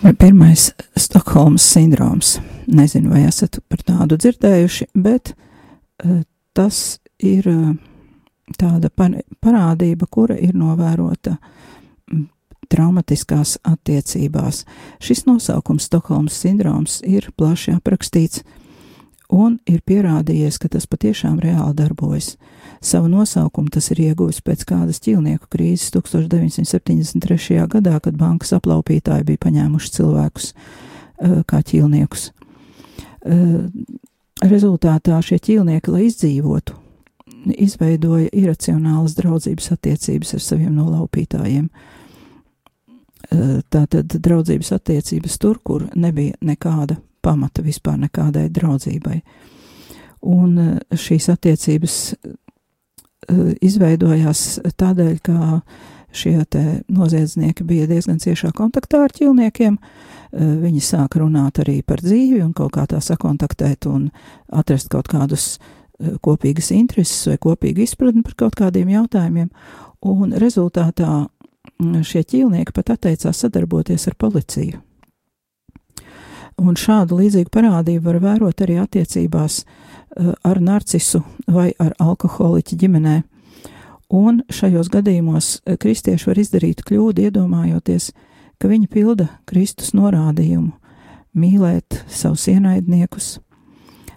Pirmais- 0.00 0.72
Stokholmas 0.96 1.62
sindroms. 1.62 2.38
Nezinu, 2.66 3.10
vai 3.10 3.26
esat 3.28 3.58
par 3.68 3.82
tādu 3.84 4.16
dzirdējuši, 4.16 4.86
bet 4.94 5.34
uh, 5.34 6.22
tas 6.56 7.00
ir 7.18 7.44
uh, 7.50 7.74
tāda 8.56 8.88
parādība, 8.88 10.08
kura 10.10 10.38
ir 10.40 10.56
novērota 10.56 11.36
traumatiskās 12.70 13.58
attiecībās. 13.66 14.64
Šis 15.02 15.26
nosaukums, 15.26 15.90
Stokholmas 15.90 16.38
sindroms, 16.38 17.00
ir 17.04 17.28
plaši 17.36 17.76
aprakstīts 17.76 18.40
un 19.28 19.58
ir 19.68 19.82
pierādījies, 19.86 20.58
ka 20.58 20.70
tas 20.72 20.88
patiešām 20.88 21.40
reāli 21.42 21.76
darbojas. 21.76 22.36
Savu 22.82 23.08
nosaukumu 23.08 23.68
tas 23.68 23.90
ir 23.92 23.98
ieguvis 24.06 24.38
pēc 24.40 24.62
kādas 24.64 25.02
ķīlnieku 25.04 25.50
krīzes 25.52 25.90
1973. 25.92 27.58
gadā, 27.68 27.98
kad 28.00 28.16
bankas 28.16 28.54
aplaupītāji 28.56 29.26
bija 29.28 29.42
paņēmuši 29.42 29.92
cilvēkus 29.98 30.46
uh, 30.54 31.42
kā 31.44 31.60
ķīlniekus. 31.60 32.30
Uh, 33.20 33.68
rezultātā 34.40 35.20
šie 35.20 35.36
ķīlnieki, 35.44 35.92
lai 35.92 36.06
izdzīvotu, 36.08 36.78
izveidoja 37.52 38.32
iracionālas 38.32 39.18
draudzības 39.20 39.72
attiecības 39.76 40.34
ar 40.38 40.46
saviem 40.48 40.72
nolaupītājiem. 40.80 41.68
Uh, 43.28 43.60
tātad 43.68 44.08
draudzības 44.08 44.72
attiecības 44.80 45.36
tur, 45.36 45.60
kur 45.60 45.84
nebija 45.92 46.40
nekāda 46.40 46.96
pamata 47.20 47.60
vispār 47.60 48.00
nekādai 48.08 48.48
draudzībai. 48.48 49.20
Un 50.32 50.56
šīs 50.96 51.28
attiecības 51.32 51.98
Eh, 52.24 52.49
izveidojās 53.60 54.60
tādēļ, 54.80 55.16
ka 55.24 55.60
šie 56.12 56.44
noziedznieki 56.88 57.64
bija 57.64 57.86
diezgan 57.86 58.18
ciešā 58.18 58.50
kontaktā 58.56 59.04
ar 59.04 59.14
ķilniekiem. 59.14 59.76
Eh, 59.76 60.46
viņi 60.62 60.82
sāka 60.82 61.22
runāt 61.22 61.60
arī 61.62 61.80
par 61.82 62.02
dzīvi 62.02 62.42
un 62.44 62.52
kaut 62.52 62.74
kā 62.74 62.86
tā 62.86 63.00
sakontaktēt 63.02 63.86
un 63.86 64.10
atrast 64.48 64.90
kaut 64.90 65.08
kādus 65.08 65.58
eh, 65.58 66.16
kopīgas 66.22 66.72
intereses 66.74 67.26
vai 67.26 67.38
kopīgu 67.38 67.84
izpratni 67.86 68.22
par 68.26 68.34
kaut 68.34 68.58
kādiem 68.58 68.90
jautājumiem. 68.90 69.50
Un 70.00 70.32
rezultātā 70.32 71.26
mm, 71.78 72.02
šie 72.02 72.24
ķīlnieki 72.24 72.74
pat 72.74 72.94
atteicās 72.96 73.44
sadarboties 73.44 74.08
ar 74.08 74.16
policiju. 74.18 74.80
Un 76.60 76.76
šādu 76.76 77.16
līdzīgu 77.22 77.48
parādību 77.54 78.04
var 78.04 78.18
vērot 78.20 78.60
arī 78.60 78.76
attiecībās 78.82 79.62
uh, 79.62 79.89
Eh, 79.89 79.89
ar 80.16 80.60
narcisu 80.60 81.22
vai 81.46 81.70
ar 81.78 81.94
alkoholiķu 81.98 82.76
ģimenē. 82.76 83.20
Un 84.10 84.42
šajos 84.50 84.90
gadījumos 84.90 85.60
eh, 85.64 85.76
kristieši 85.78 86.26
var 86.30 86.40
izdarīt 86.42 86.82
kļūdu, 86.86 87.28
iedomājoties, 87.28 88.10
ka 88.58 88.68
viņi 88.68 88.90
pilda 88.90 89.28
Kristus 89.46 89.92
norādījumu 89.94 90.72
mīlēt 91.38 92.00
savus 92.10 92.48
ienaidniekus, 92.50 93.38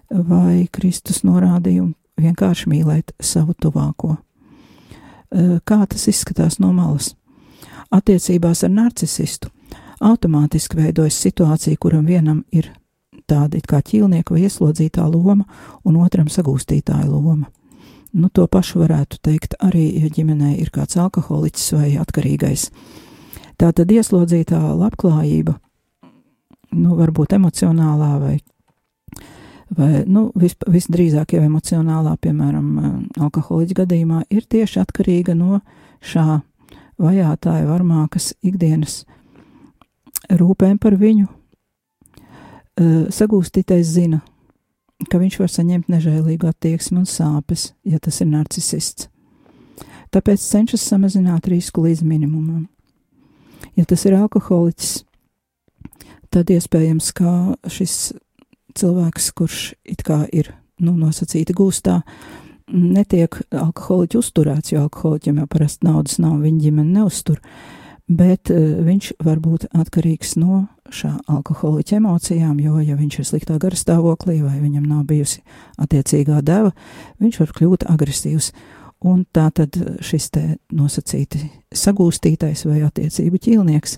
vai 0.09 0.65
Kristus 0.73 1.21
norādījumu 1.23 1.93
vienkārši 2.17 2.71
mīlēt 2.73 3.13
savu 3.21 3.53
tuvāko. 3.53 4.17
Eh, 4.17 5.59
kā 5.65 5.83
tas 5.85 6.07
izskatās 6.09 6.57
no 6.59 6.73
malas? 6.73 7.13
Attiecībās 7.93 8.63
ar 8.65 8.73
narcisistu 8.73 9.53
automātiski 10.01 10.79
veidojas 10.81 11.21
situācija, 11.21 11.77
kuram 11.77 12.09
vienam 12.09 12.41
ir 12.51 12.71
tāda 13.27 13.57
it 13.57 13.67
kā 13.69 13.81
ķīlnieka 13.85 14.35
vai 14.35 14.45
ieslodzītā 14.47 15.05
loma, 15.09 15.45
un 15.85 15.99
otram 16.01 16.29
sagūstītāja 16.31 17.09
loma. 17.09 17.49
Nu, 18.13 18.29
to 18.29 18.45
pašu 18.45 18.83
varētu 18.83 19.17
teikt 19.25 19.55
arī, 19.63 19.87
ja 20.03 20.09
ģimenē 20.13 20.53
ir 20.61 20.69
kāds 20.73 20.99
alkoholiķis 21.01 21.71
vai 21.73 21.87
atkarīgais. 21.97 22.67
Tā 23.57 23.71
tad 23.73 23.89
ieslodzītā 23.89 24.59
labklājība, 24.77 25.55
nu, 26.77 26.93
varbūt 26.99 27.33
emocionālā 27.39 28.11
vai, 28.21 28.35
vai 29.73 30.03
nu, 30.05 30.27
vis, 30.37 30.53
visdrīzāk 30.69 31.33
jau 31.33 31.41
emocionālā, 31.47 32.13
piemēram, 32.21 32.69
alkoholiķa 33.17 33.79
gadījumā, 33.81 34.23
ir 34.29 34.45
tieši 34.45 34.83
atkarīga 34.83 35.33
no 35.37 35.63
šā 36.05 36.43
vajātāja 37.01 37.65
varmākas 37.65 38.33
ikdienas 38.45 39.03
rūpēm 40.29 40.77
par 40.77 40.97
viņu, 41.01 41.27
sagūstītais 42.79 43.85
zina, 43.95 44.21
ka 45.09 45.19
viņš 45.21 45.39
var 45.41 45.51
saņemt 45.51 45.89
nežēlīgu 45.91 46.47
attieksmi 46.49 47.01
un 47.03 47.09
sāpes, 47.09 47.71
ja 47.85 47.99
tas 48.01 48.21
ir 48.23 48.31
narcisists. 48.31 49.09
Tāpēc 50.13 50.41
cenšas 50.41 50.83
samazināt 50.85 51.47
risku 51.49 51.81
līdz 51.87 52.03
minimumam. 52.05 52.67
Ja 53.73 53.85
tas 53.89 54.03
ir 54.05 54.13
alkoholiķis, 54.13 54.91
tad 56.33 56.51
iespējams, 56.53 57.09
ka 57.17 57.55
šis 57.65 58.13
cilvēks, 58.77 59.31
kurš 59.33 59.73
it 59.85 60.03
kā 60.05 60.23
ir 60.29 60.51
nu, 60.83 60.93
nosacīti 60.97 61.55
gūstā, 61.57 62.01
netiek 62.73 63.39
alkoholiķi 63.49 64.19
uzturēts, 64.19 64.73
jo 64.73 64.83
alkoholiķiem 64.85 65.41
jau 65.41 65.47
parasti 65.49 65.87
naudas 65.87 66.19
nav, 66.21 66.37
viņa 66.43 66.61
ģimene 66.67 66.99
neuztur. 66.99 67.41
Bet 68.05 68.51
uh, 68.53 68.83
viņš 68.85 69.13
var 69.23 69.41
būt 69.41 69.69
atkarīgs 69.71 70.35
no 70.37 70.67
šā 70.93 71.11
alkoholiķa 71.31 71.97
emocijām, 71.99 72.59
jo, 72.61 72.77
ja 72.83 72.95
viņš 72.99 73.19
ir 73.19 73.27
sliktā 73.27 73.57
gara 73.61 73.77
stāvoklī 73.77 74.39
vai 74.43 74.59
viņam 74.61 74.85
nav 74.87 75.03
bijusi 75.09 75.43
attiecīgā 75.81 76.41
deva, 76.45 76.73
viņš 77.23 77.39
var 77.41 77.53
kļūt 77.57 77.87
agresīvs. 77.93 78.51
Un 79.03 79.25
tā 79.35 79.49
tad 79.51 79.75
šis 79.99 80.29
te 80.31 80.43
nosacīti 80.71 81.41
sagūstītais 81.75 82.63
vai 82.69 82.85
attiecību 82.87 83.41
ķīlnieks 83.43 83.97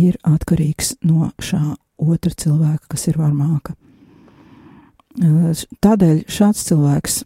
ir 0.00 0.16
atkarīgs 0.24 0.94
no 1.04 1.28
šā 1.42 1.60
otra 2.00 2.32
cilvēka, 2.32 2.86
kas 2.94 3.08
ir 3.10 3.20
varmāka. 3.20 3.74
Tādēļ 5.84 6.22
šāds 6.30 6.64
cilvēks, 6.70 7.18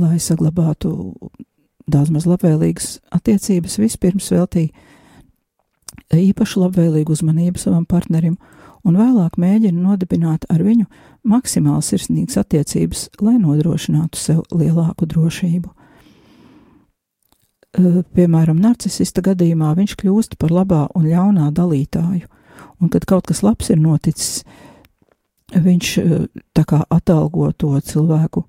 lai 0.00 0.16
saglabātu 0.22 1.14
daudz 1.90 2.10
maz 2.14 2.26
labvēlīgas 2.26 2.96
attiecības, 3.14 3.78
vispirms 3.82 4.30
veltīja 4.34 4.72
īpašu 6.14 6.64
labvēlīgu 6.64 7.14
uzmanību 7.14 7.60
savam 7.60 7.84
partnerim, 7.88 8.36
un 8.86 8.96
vēlāk 8.96 9.36
mēģina 9.40 9.76
nodibināt 9.76 10.46
ar 10.50 10.62
viņu 10.64 10.86
maksimāli 11.28 11.84
sirsnīgas 11.84 12.40
attiecības, 12.40 13.08
lai 13.20 13.36
nodrošinātu 13.40 14.18
sev 14.18 14.42
lielāku 14.54 15.08
drošību. 15.10 15.70
Piemēram, 18.16 18.58
narcisista 18.58 19.22
gadījumā 19.22 19.74
viņš 19.78 19.94
kļūst 20.00 20.38
par 20.40 20.50
labā 20.50 20.86
un 20.98 21.06
ļaunā 21.06 21.52
dalītāju, 21.54 22.26
un 22.80 22.90
kad 22.90 23.06
kaut 23.06 23.28
kas 23.30 23.44
labs 23.46 23.70
ir 23.70 23.78
noticis, 23.78 24.42
viņš 25.54 25.92
tā 26.56 26.64
kā 26.66 26.82
atalgo 26.90 27.50
to 27.52 27.76
cilvēku, 27.78 28.42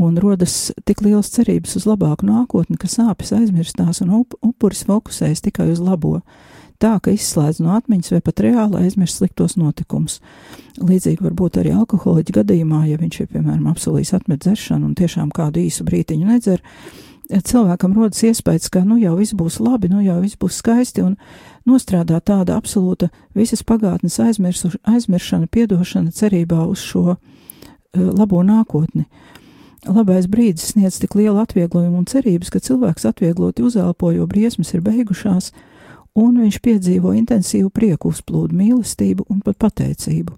un 0.00 0.16
rodas 0.20 0.72
tik 0.88 1.02
liels 1.04 1.30
cerības 1.32 1.76
uz 1.78 1.86
labāku 1.88 2.28
nākotni, 2.28 2.78
ka 2.80 2.88
sāpes 2.88 3.32
aizmirstās 3.36 4.02
un 4.04 4.14
up 4.22 4.36
upuris 4.44 4.84
fokusējas 4.88 5.44
tikai 5.44 5.70
uz 5.72 5.80
labo 5.80 6.20
tā, 6.80 6.96
ka 7.02 7.12
izslēdz 7.14 7.62
no 7.64 7.74
atmiņas 7.76 8.12
vai 8.14 8.20
pat 8.24 8.42
reāli 8.44 8.84
aizmirst 8.84 9.20
sliktos 9.20 9.56
notikumus. 9.60 10.20
Līdzīgi 10.76 11.24
var 11.24 11.34
būt 11.36 11.58
arī 11.62 11.72
alkoholiķa 11.76 12.40
gadījumā, 12.40 12.84
ja 12.90 13.00
viņš 13.00 13.20
ir, 13.22 13.28
piemēram, 13.32 13.66
apsolījis 13.72 14.14
atmet 14.18 14.44
dzeršanu 14.44 14.90
un 14.90 14.96
tiešām 14.98 15.32
kādu 15.34 15.62
īsu 15.64 15.86
brītiņu 15.88 16.28
nedzer, 16.28 16.62
cilvēkam 17.26 17.94
rodas 17.96 18.22
iespējas, 18.26 18.68
ka 18.70 18.84
nu 18.86 18.98
jau 19.00 19.16
viss 19.18 19.34
būs 19.34 19.58
labi, 19.62 19.90
nu 19.90 20.02
jau 20.04 20.18
viss 20.22 20.38
būs 20.38 20.60
skaisti 20.60 21.02
un 21.02 21.16
nostrādā 21.66 22.20
tāda 22.20 22.58
absolūta 22.58 23.10
visas 23.34 23.64
pagātnes 23.66 24.20
aizmiršana, 24.22 25.48
piedošana 25.50 26.14
cerībā 26.14 26.66
uz 26.70 26.84
šo 26.84 27.16
uh, 27.16 27.18
labo 27.96 28.42
nākotni. 28.46 29.06
Labais 29.86 30.26
brīdis 30.26 30.72
sniedz 30.72 30.98
tik 30.98 31.14
lielu 31.14 31.38
atvieglojumu 31.38 32.00
un 32.02 32.06
cerības, 32.10 32.50
ka 32.50 32.62
cilvēks 32.62 33.06
atviegloti 33.06 33.62
uzelpo, 33.62 34.10
jo 34.14 34.26
briesmas 34.26 34.72
ir 34.74 34.82
beigušās, 34.86 35.52
uh, 35.52 35.75
un 36.16 36.40
viņš 36.42 36.58
piedzīvo 36.64 37.12
intensīvu 37.16 37.70
prieku 37.70 38.10
uzplūdu, 38.14 38.56
mīlestību 38.56 39.28
un 39.28 39.44
pat 39.44 39.58
pateicību. 39.66 40.36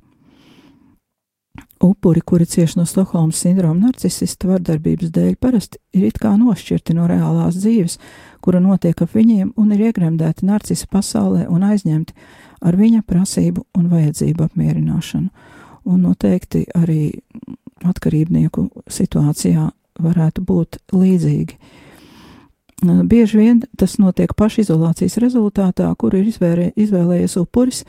upuri, 1.83 2.21
kuri 2.21 2.47
cieši 2.47 2.79
no 2.79 2.85
Stokholmas 2.87 3.39
sindroma 3.39 3.87
narcisista 3.87 4.49
vardarbības 4.49 5.13
dēļ, 5.15 5.37
parasti 5.41 5.79
ir 5.95 6.09
it 6.09 6.19
kā 6.19 6.35
nošķirti 6.39 6.97
no 6.99 7.07
reālās 7.07 7.59
dzīves, 7.59 7.99
kura 8.43 8.61
notiek 8.61 8.99
ap 9.03 9.15
viņiem, 9.15 9.53
un 9.57 9.73
ir 9.73 9.85
iegremdēti 9.89 10.47
narcisa 10.47 10.89
pasaulē 10.91 11.47
un 11.49 11.63
aizņemti 11.63 12.15
ar 12.67 12.79
viņa 12.79 13.03
prasību 13.07 13.65
un 13.79 13.89
vajadzību 13.93 14.49
apmierināšanu. 14.49 15.29
Un 15.89 16.03
noteikti 16.05 16.67
arī 16.77 17.13
atkarībnieku 17.87 18.69
situācijā 18.91 19.69
varētu 20.03 20.43
būt 20.45 20.81
līdzīgi. 20.93 21.59
Bieži 22.79 23.41
vien 23.41 23.63
tas 23.75 23.97
notiek 23.99 24.31
pašizolācijas 24.39 25.17
rezultātā, 25.19 25.89
kur 25.99 26.15
ir 26.15 26.29
izvērē, 26.31 26.69
izvēlējies 26.79 27.35
upuris, 27.41 27.81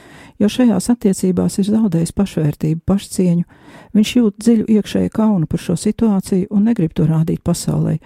jo 0.42 0.50
šajās 0.50 0.90
attiecībās 0.90 1.60
ir 1.62 1.68
zaudējis 1.70 2.16
pašvērtību, 2.18 2.82
pašcieņu. 2.90 3.44
Viņš 3.94 4.14
jūt 4.18 4.40
dziļu 4.42 4.66
iekšēju 4.80 5.14
kaunu 5.14 5.46
par 5.46 5.62
šo 5.62 5.78
situāciju 5.78 6.50
un 6.50 6.66
negrib 6.66 6.98
to 6.98 7.06
rādīt 7.06 7.44
pasaulē, 7.46 8.00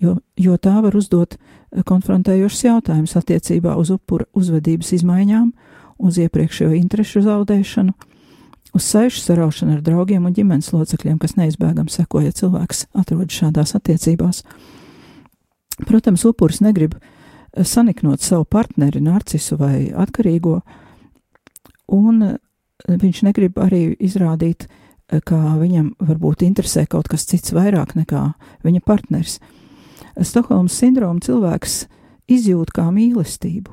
jo, 0.00 0.16
jo 0.40 0.56
tā 0.56 0.78
var 0.80 0.96
uzdot 0.96 1.36
konfrontējošs 1.84 2.64
jautājums 2.70 3.18
attiecībā 3.20 3.76
uz 3.76 3.92
upura 3.92 4.24
uzvedības 4.32 4.94
izmaiņām, 4.96 5.52
uz 6.00 6.24
iepriekšējo 6.24 6.72
interešu 6.80 7.20
zaudēšanu, 7.28 7.92
uz 8.72 8.88
saišu 8.88 9.26
saraušanu 9.26 9.76
ar 9.76 9.84
draugiem 9.84 10.24
un 10.24 10.32
ģimenes 10.32 10.72
locekļiem, 10.72 11.20
kas 11.20 11.36
neizbēgami 11.36 11.92
sekoja 11.92 12.32
cilvēks 12.32 12.86
atrodas 12.96 13.42
šādās 13.42 13.76
attiecībās. 13.76 14.46
Protams, 15.86 16.24
upuris 16.24 16.60
negrib 16.60 16.94
eh, 16.96 17.64
saniknot 17.64 18.20
savu 18.20 18.44
partneri, 18.44 19.00
narcisu 19.00 19.58
vai 19.60 19.90
atkarīgo, 19.90 20.60
un 21.96 22.22
eh, 22.22 22.36
viņš 22.88 23.22
negrib 23.28 23.58
arī 23.60 23.96
izrādīt, 23.98 24.66
eh, 24.66 25.20
ka 25.24 25.56
viņam 25.60 25.94
varbūt 25.98 26.44
interesē 26.46 26.86
kaut 26.88 27.08
kas 27.08 27.26
cits 27.28 27.54
vairāk 27.56 27.96
nekā 27.98 28.32
viņa 28.64 28.84
partneris. 28.86 29.38
Stokholmas 30.20 30.76
sindroma 30.76 31.22
cilvēks 31.22 31.84
izjūt 32.30 32.74
kā 32.74 32.88
mīlestību, 32.92 33.72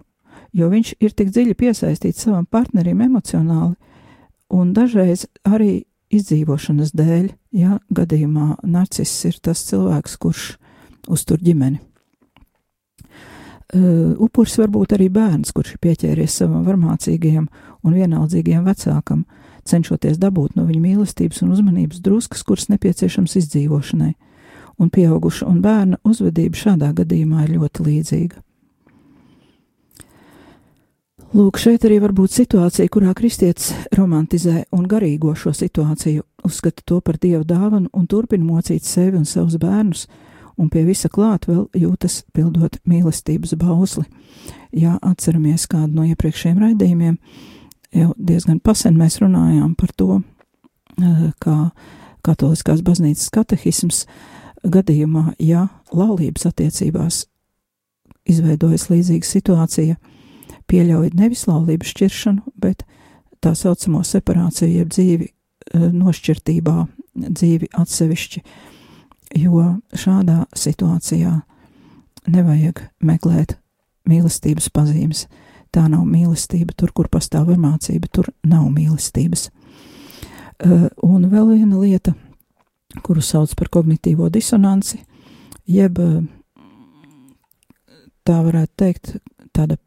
jo 0.54 0.70
viņš 0.72 0.96
ir 1.04 1.14
tik 1.18 1.34
dziļi 1.34 1.58
piesaistīts 1.58 2.24
savam 2.24 2.46
partnerim 2.46 3.02
emocionāli, 3.04 3.76
un 4.54 4.72
dažreiz 4.74 5.26
arī 5.44 5.84
izdzīvošanas 6.14 6.94
dēļ, 6.96 7.28
ja 7.58 7.80
gadījumā 7.92 8.62
narciss 8.64 9.26
ir 9.28 9.42
tas 9.44 9.66
cilvēks, 9.68 10.16
kurš 10.22 10.46
uztur 11.12 11.42
ģimeni. 11.44 11.82
Uh, 13.76 14.16
upuris 14.24 14.54
var 14.62 14.70
būt 14.72 14.94
arī 14.96 15.10
bērns, 15.12 15.52
kurš 15.52 15.74
ir 15.74 15.80
pieķēries 15.84 16.38
savam 16.40 16.64
varmācīgajam 16.64 17.50
un 17.84 17.96
vienaldzīgajam 17.98 18.64
vecākam, 18.64 19.26
cenšoties 19.68 20.16
dabūt 20.22 20.56
no 20.56 20.64
viņa 20.70 20.80
mīlestības 20.86 21.44
un 21.44 21.52
uzmanības 21.52 22.00
druskas, 22.00 22.46
kuras 22.48 22.70
nepieciešams 22.72 23.36
izdzīvošanai, 23.42 24.14
un 24.80 24.92
pieauguša 24.94 25.50
un 25.52 25.60
bērna 25.66 26.00
uzvedība 26.08 26.56
šādā 26.56 26.94
gadījumā 26.96 27.44
ir 27.44 27.58
ļoti 27.58 27.88
līdzīga. 27.90 28.44
Lūk, 31.36 31.60
šeit 31.60 31.84
arī 31.84 31.98
var 32.00 32.14
būt 32.16 32.32
situācija, 32.38 32.88
kurā 32.88 33.12
kristietis 33.12 33.74
romantizē 33.98 34.62
un 34.72 34.86
garīgo 34.88 35.34
šo 35.36 35.52
situāciju, 35.52 36.24
uzskata 36.48 36.86
to 36.88 37.02
par 37.04 37.20
dievu 37.20 37.44
dāvanu 37.44 37.92
un 37.92 38.08
turpina 38.08 38.48
mocīt 38.48 38.88
sevi 38.88 39.20
un 39.20 39.28
savus 39.28 39.60
bērnus, 39.60 40.06
un 40.58 40.70
pie 40.74 40.84
visa 40.88 41.10
klāt 41.14 41.48
vēl 41.48 41.68
jūtas 41.78 42.22
pildot 42.36 42.80
mīlestības 42.90 43.56
bausli. 43.60 44.06
Ja 44.76 44.98
atceramies 45.02 45.68
kādu 45.70 46.00
no 46.00 46.06
iepriekšējiem 46.08 46.64
raidījumiem, 46.64 47.18
jau 47.96 48.12
diezgan 48.18 48.60
pasen 48.64 48.98
mēs 49.00 49.20
runājām 49.22 49.76
par 49.78 49.94
to, 49.96 50.22
eh, 51.02 51.32
kā 51.40 51.72
katoliskās 52.26 52.82
baznīcas 52.82 53.30
katehisms 53.32 54.06
gadījumā, 54.66 55.36
ja 55.40 55.68
laulības 55.94 56.46
attiecībās 56.50 57.26
izveidojas 58.28 58.90
līdzīga 58.90 59.26
situācija, 59.26 59.98
pieļauj 60.68 61.14
nevis 61.14 61.46
laulības 61.48 61.94
šķiršanu, 61.94 62.42
bet 62.60 62.84
tā 63.42 63.54
saucamo 63.56 64.02
separāciju, 64.04 64.74
jeb 64.82 64.90
dzīvi 64.90 65.28
eh, 65.28 65.92
nošķirtībā, 65.94 66.88
dzīvi 67.16 67.70
atsevišķi 67.74 68.44
jo 69.36 69.78
šādā 69.96 70.46
situācijā 70.56 71.34
nevajag 72.28 72.82
meklēt 73.04 73.58
mīlestības 74.08 74.70
pazīmes. 74.74 75.26
Tā 75.74 75.84
nav 75.92 76.06
mīlestība, 76.08 76.74
tur, 76.78 76.94
kur 76.96 77.10
pastāv 77.12 77.50
varmācība, 77.52 78.08
tur 78.12 78.30
nav 78.48 78.70
mīlestības. 78.72 79.50
Uh, 80.58 80.88
un 81.06 81.28
vēl 81.30 81.52
viena 81.54 81.82
lieta, 81.82 82.16
kuru 83.06 83.22
sauc 83.22 83.52
par 83.60 83.70
kognitīvo 83.76 84.30
disonanci, 84.34 85.04
jeb 85.70 86.00
uh, 86.02 86.22
tā 88.26 88.40
varētu 88.48 88.74
teikt, 88.80 89.12
tāda 89.54 89.78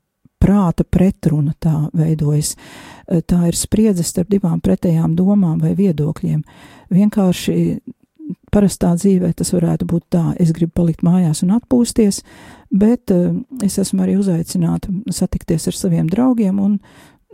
prāta 0.40 0.84
pretruna 0.84 1.56
tā 1.58 1.88
veidojas. 1.96 2.52
Uh, 3.08 3.24
tā 3.24 3.48
ir 3.48 3.58
spriedze 3.58 4.04
starp 4.06 4.30
divām 4.30 4.60
pretējām 4.60 5.16
domām 5.18 5.58
vai 5.64 5.72
viedokļiem. 5.78 6.44
Vienkārši 6.92 7.56
parastā 8.52 8.92
dzīvē 8.98 9.32
tas 9.36 9.52
varētu 9.54 9.86
būt 9.90 10.04
tā, 10.14 10.24
es 10.40 10.52
gribu 10.56 10.74
palikt 10.80 11.04
mājās 11.06 11.44
un 11.46 11.54
atpūsties, 11.56 12.22
bet 12.70 13.12
uh, 13.14 13.32
es 13.64 13.78
esmu 13.82 14.04
arī 14.04 14.18
uzaicināta 14.20 14.92
satikties 15.14 15.68
ar 15.70 15.78
saviem 15.78 16.10
draugiem, 16.10 16.58
un, 16.62 16.78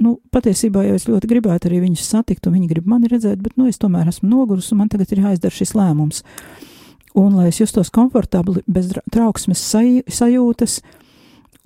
nu, 0.02 0.16
patiesībā 0.34 0.84
jau 0.86 0.98
es 0.98 1.08
ļoti 1.08 1.30
gribētu 1.30 1.70
arī 1.70 1.82
viņus 1.86 2.06
satikt, 2.10 2.46
un 2.46 2.58
viņi 2.58 2.70
grib 2.74 2.90
mani 2.90 3.10
redzēt, 3.12 3.40
bet, 3.42 3.56
nu, 3.60 3.68
es 3.70 3.80
tomēr 3.82 4.08
esmu 4.12 4.30
nogurus, 4.30 4.70
un 4.72 4.82
man 4.82 4.92
tagad 4.92 5.12
ir 5.12 5.24
jāizdara 5.24 5.56
šis 5.56 5.74
lēmums. 5.76 6.22
Un, 7.16 7.32
lai 7.32 7.48
es 7.48 7.62
justos 7.62 7.88
komfortabli, 7.88 8.60
bez 8.68 8.90
trauksmes 9.12 9.62
saj, 9.64 10.02
sajūtas, 10.12 10.82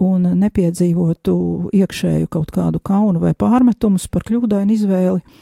un 0.01 0.25
nepiedzīvotu 0.41 1.35
iekšēju 1.77 2.31
kaut 2.33 2.53
kādu 2.55 2.81
kaunu 2.81 3.21
vai 3.21 3.35
pārmetumus 3.37 4.07
par 4.13 4.25
kļūdainu 4.29 4.77
izvēli, 4.77 5.41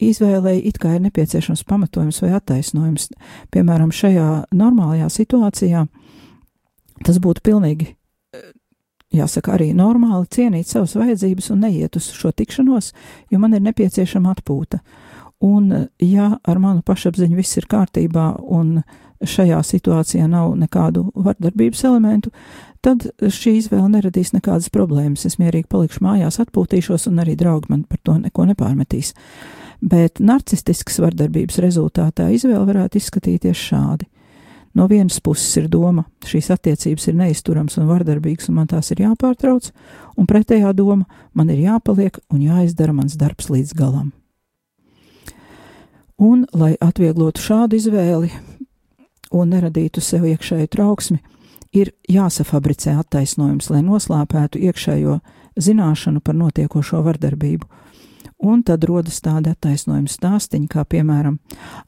izvēlei 0.00 0.58
it 0.68 0.80
kā 0.80 0.96
ir 0.96 1.04
nepieciešams 1.04 1.64
pamatojums 1.68 2.20
vai 2.24 2.34
attaisnojums. 2.38 3.10
Piemēram, 3.52 3.92
šajā 3.94 4.28
normālajā 4.56 5.08
situācijā 5.12 5.86
tas 7.04 7.18
būtu 7.22 7.44
pilnīgi, 7.44 7.94
jāsaka, 9.14 9.56
arī 9.56 9.70
normāli 9.76 10.28
cienīt 10.30 10.70
savas 10.70 10.94
vajadzības 10.98 11.50
un 11.54 11.64
neiet 11.66 11.96
uz 11.98 12.10
šo 12.14 12.32
tikšanos, 12.36 12.92
jo 13.30 13.40
man 13.42 13.56
ir 13.56 13.64
nepieciešama 13.66 14.34
atpūta. 14.36 14.80
Un, 15.40 15.70
ja 16.04 16.34
ar 16.44 16.58
manu 16.60 16.84
pašapziņu 16.84 17.38
viss 17.38 17.56
ir 17.56 17.68
kārtībā 17.70 18.34
un 18.52 18.82
šajā 19.24 19.60
situācijā 19.64 20.26
nav 20.28 20.52
nekādu 20.60 21.06
vardarbības 21.14 21.84
elementu, 21.88 22.32
tad 22.84 23.06
šī 23.20 23.56
izvēle 23.58 23.88
neradīs 23.94 24.34
nekādas 24.36 24.68
problēmas. 24.72 25.24
Es 25.28 25.38
mierīgi 25.40 25.68
palikšu 25.72 26.04
mājās, 26.04 26.40
atpūtīšos, 26.44 27.08
un 27.08 27.24
arī 27.24 27.38
draugi 27.40 27.72
man 27.72 27.86
par 27.88 28.00
to 28.04 28.18
neko 28.20 28.46
nepārmetīs. 28.52 29.14
Uh, 29.14 29.60
bet 29.80 30.20
narcistiskas 30.20 31.00
vardarbības 31.00 31.58
rezultātā 31.64 32.28
izvēle 32.34 32.66
varētu 32.68 33.00
izskatīties 33.00 33.68
šādi. 33.70 34.08
No 34.76 34.86
vienas 34.86 35.18
puses 35.18 35.50
ir 35.58 35.66
doma, 35.66 36.04
šīs 36.22 36.52
attiecības 36.54 37.08
ir 37.10 37.16
neizturams 37.18 37.74
un 37.80 37.88
vardarbīgas, 37.88 38.50
un 38.52 38.60
man 38.60 38.68
tās 38.70 38.92
ir 38.94 39.02
jāpārtrauc, 39.02 39.72
un 40.14 40.28
pretējā 40.30 40.70
doma, 40.78 41.08
man 41.34 41.50
ir 41.50 41.64
jāpaliek 41.64 42.20
un 42.30 42.44
jāizdara 42.44 42.94
mans 42.94 43.16
darbs 43.18 43.50
līdz 43.50 43.74
galam. 43.74 44.12
Un, 46.20 46.44
lai 46.52 46.76
atvieglotu 46.78 47.42
šādu 47.42 47.80
izvēli 47.80 48.30
un 49.32 49.50
neradītu 49.50 50.02
sev 50.04 50.28
iekšēju 50.28 50.70
trauksmi, 50.70 51.18
ir 51.72 51.90
jāsafabricē 52.10 52.94
attaisnojums, 53.00 53.70
lai 53.72 53.82
noslēpētu 53.86 54.60
iekšējo 54.70 55.18
zināšanu 55.58 56.22
par 56.22 56.36
notiekošo 56.38 57.02
vardarbību 57.06 57.66
Un 58.40 58.62
tad 58.64 58.86
rodas 58.88 59.18
tādi 59.20 59.50
attaisnojumi 59.52 60.08
stāstiņi, 60.08 60.68
kā 60.72 60.86
piemēram, 60.88 61.36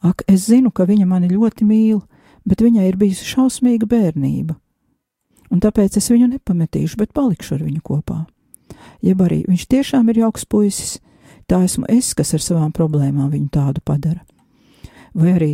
ak, 0.04 0.24
es 0.28 0.50
zinu, 0.50 0.68
ka 0.70 0.84
viņa 0.84 1.06
mani 1.08 1.30
ļoti 1.32 1.64
mīl, 1.64 2.02
bet 2.44 2.60
viņai 2.60 2.90
ir 2.90 2.98
bijusi 3.00 3.28
šausmīga 3.30 3.88
bērnība. 3.88 4.58
Un 5.52 5.60
tāpēc 5.64 5.96
es 5.96 6.10
viņu 6.12 6.28
nepametīšu, 6.34 6.98
bet 7.00 7.14
palikšu 7.16 7.56
ar 7.56 7.64
viņu 7.64 7.80
kopā. 7.84 8.18
Jeb 9.04 9.20
arī 9.24 9.42
viņš 9.48 9.64
tiešām 9.68 10.08
ir 10.12 10.22
jauks 10.24 10.44
puisis, 10.48 10.98
tā 11.48 11.62
esmu 11.64 11.88
es, 11.92 12.12
kas 12.16 12.34
ar 12.36 12.44
savām 12.44 12.72
problēmām 12.72 13.32
viņu 13.32 13.48
tādu 13.52 13.82
padara. 13.84 14.20
Vai 15.16 15.32
arī, 15.36 15.52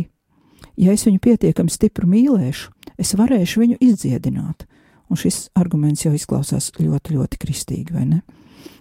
ja 0.79 0.95
es 0.95 1.05
viņu 1.07 1.19
pietiekami 1.23 1.71
stipri 1.71 2.07
mīlēšu, 2.07 2.71
es 2.99 3.15
varēšu 3.19 3.63
viņu 3.63 3.79
izdziedināt. 3.83 4.67
Un 5.09 5.17
šis 5.17 5.47
arguments 5.57 6.03
jau 6.05 6.13
izklausās 6.13 6.69
ļoti, 6.77 7.15
ļoti 7.17 7.39
kristīgi, 7.41 7.95
vai 7.95 8.05
ne? 8.05 8.21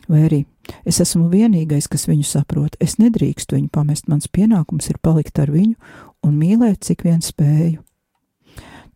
Vai 0.08 0.24
arī 0.26 0.38
es 0.88 1.00
esmu 1.04 1.28
vienīgais, 1.32 1.88
kas 1.90 2.08
viņu 2.08 2.24
saprot, 2.24 2.78
es 2.80 2.96
nedrīkstu 3.00 3.58
viņu 3.58 3.68
pamest, 3.72 4.08
mans 4.08 4.28
pienākums 4.32 4.88
ir 4.88 5.00
palikt 5.04 5.38
ar 5.38 5.52
viņu 5.52 5.74
un 6.24 6.38
mīlēt, 6.38 6.80
cik 6.88 7.04
vien 7.04 7.20
spēju. 7.24 7.82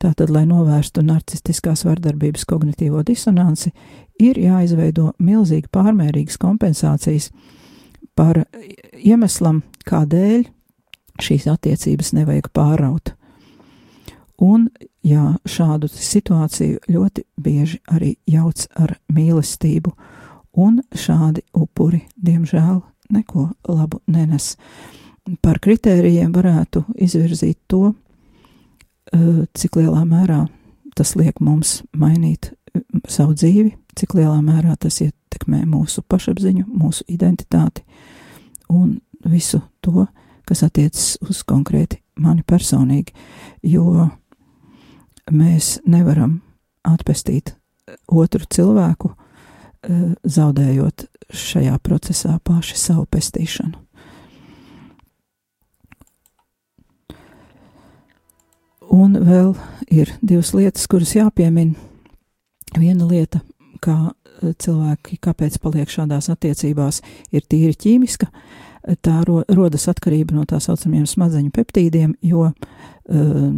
Tātad, 0.03 0.33
lai 0.35 0.43
novērstu 0.51 1.05
narcistiskās 1.07 1.85
vardarbības 1.87 2.43
kognitīvo 2.51 3.05
disonanci, 3.07 3.71
ir 4.19 4.41
jāizveido 4.41 5.13
milzīgi 5.23 5.71
pārmērīgas 5.71 6.41
kompensācijas 6.43 7.29
par 8.19 8.43
iemeslam, 8.99 9.63
kādēļ 9.87 10.49
šīs 11.23 11.47
attiecības 11.53 12.13
nevajag 12.19 12.51
pāraut. 12.57 13.15
Un, 14.43 14.67
jā, 15.07 15.37
šādu 15.47 15.87
situāciju 15.93 16.81
ļoti 16.91 17.23
bieži 17.39 17.79
arī 17.93 18.17
jauc 18.27 18.65
ar 18.75 18.97
mīlestību, 19.13 19.93
un 20.57 20.81
šādi 20.93 21.43
upuri, 21.57 22.03
diemžēl, 22.17 22.81
neko 23.13 23.49
labu 23.69 24.01
nenes. 24.11 24.57
Par 25.43 25.61
kritērijiem 25.63 26.33
varētu 26.35 26.85
izvirzīt 26.99 27.59
to, 27.69 27.95
eh, 29.13 29.47
cik 29.55 29.77
lielā 29.77 30.05
mērā 30.05 30.49
tas 30.97 31.15
liek 31.17 31.41
mums 31.41 31.83
mainīt 31.97 32.53
eh, 32.75 32.81
savu 33.09 33.35
dzīvi, 33.35 33.73
cik 33.97 34.15
lielā 34.15 34.41
mērā 34.43 34.77
tas 34.77 35.01
ietekmē 35.01 35.65
mūsu 35.65 36.03
pašapziņu, 36.03 36.67
mūsu 36.67 37.05
identitāti 37.09 37.85
un 38.69 39.01
visu 39.25 39.63
to, 39.81 40.07
kas 40.45 40.63
attiecas 40.63 41.19
uz 41.21 41.43
konkrēti 41.43 42.01
mani 42.17 42.43
personīgi, 42.43 43.13
jo 43.63 44.09
mēs 45.31 45.79
nevaram 45.87 46.41
atpestīt 46.83 47.55
otru 48.09 48.45
cilvēku, 48.51 49.13
eh, 49.13 49.32
zaudējot 49.83 51.07
šajā 51.33 51.79
procesā 51.83 52.37
paši 52.45 52.77
savu 52.79 53.07
pestīšanu. 53.11 53.81
Un 58.93 59.17
vēl 59.17 59.55
ir 59.89 60.11
divas 60.21 60.53
lietas, 60.53 60.85
kuras 60.91 61.15
jāpiemina. 61.17 61.73
Viena 62.77 63.07
lieta, 63.09 63.41
kā 63.81 63.97
eh, 64.13 64.53
cilvēki, 64.53 65.17
kāpēc 65.23 65.57
paliek 65.65 65.89
šādās 65.93 66.29
attiecībās, 66.33 67.01
ir 67.33 67.47
tīri 67.49 67.73
ķīmiska. 67.73 68.29
Tā 69.01 69.15
ro, 69.25 69.43
rodas 69.49 69.87
atkarība 69.89 70.35
no 70.37 70.45
tā 70.49 70.59
saucamiem 70.61 71.07
smadzeņu 71.09 71.53
peptīdiem, 71.57 72.17
jo, 72.27 72.51
eh, 72.53 73.49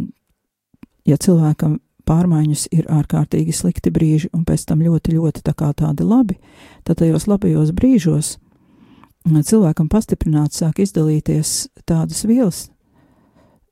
ja 1.09 1.19
cilvēkam 1.19 1.79
pārmaiņas 2.07 2.67
ir 2.75 2.87
ārkārtīgi 2.91 3.53
slikti 3.55 3.91
brīži, 3.93 4.29
un 4.33 4.45
pēc 4.47 4.65
tam 4.69 4.83
ļoti, 4.85 5.15
ļoti 5.17 5.43
tā 5.45 5.53
kā 5.57 5.71
tādi 5.77 6.05
labi, 6.07 6.37
tad 6.83 7.01
tajos 7.01 7.27
labajos 7.27 7.73
brīžos 7.75 8.35
mm, 9.25 9.41
cilvēkam 9.49 9.89
pastiprināti 9.91 10.61
sāk 10.61 10.81
izdalīties 10.83 11.55
tādas 11.85 12.25
vielas, 12.25 12.67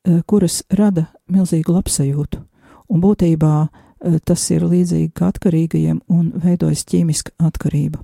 eh, 0.04 0.22
kuras 0.26 0.62
rada 0.70 1.08
milzīgu 1.30 1.74
labsajūtu. 1.78 2.42
Un 2.88 3.00
būtībā 3.00 3.54
eh, 3.64 4.18
tas 4.24 4.48
ir 4.50 4.66
līdzīgi 4.68 5.12
kā 5.14 5.30
atkarīgajiem 5.32 6.02
un 6.08 6.32
veidojas 6.44 6.84
ķīmiska 6.90 7.38
atkarība. 7.38 8.02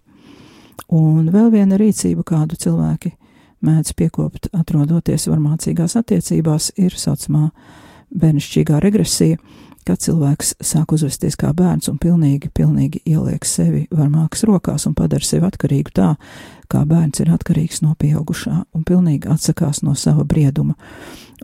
Un 0.91 1.29
vēl 1.31 1.53
viena 1.53 1.77
rīcība, 1.79 2.25
kādu 2.27 2.57
cilvēki 2.59 3.13
mēdz 3.63 3.93
piekopt, 3.95 4.49
atrodoties 4.57 5.29
varmācīgās 5.31 5.97
attiecībās, 6.01 6.73
ir 6.81 6.97
saucamā 6.97 7.51
bērnišķīgā 8.11 8.81
regresija, 8.83 9.39
kad 9.87 10.01
cilvēks 10.03 10.55
sāk 10.65 10.93
uzvesties 10.95 11.37
kā 11.41 11.53
bērns 11.57 11.89
un 11.91 11.99
pilnīgi, 12.01 12.51
pilnīgi 12.55 13.03
ieliek 13.09 13.45
sevi 13.49 13.87
varmākas 13.95 14.45
rokās 14.49 14.87
un 14.89 14.95
padara 14.99 15.25
sevi 15.25 15.47
atkarīgu 15.49 15.95
tā, 15.97 16.15
kā 16.71 16.85
bērns 16.87 17.23
ir 17.23 17.33
atkarīgs 17.35 17.83
no 17.85 17.95
pieaugušā 17.99 18.57
un 18.77 18.85
pilnīgi 18.87 19.31
atsakās 19.31 19.83
no 19.87 19.97
sava 19.99 20.25
brieduma. 20.25 20.77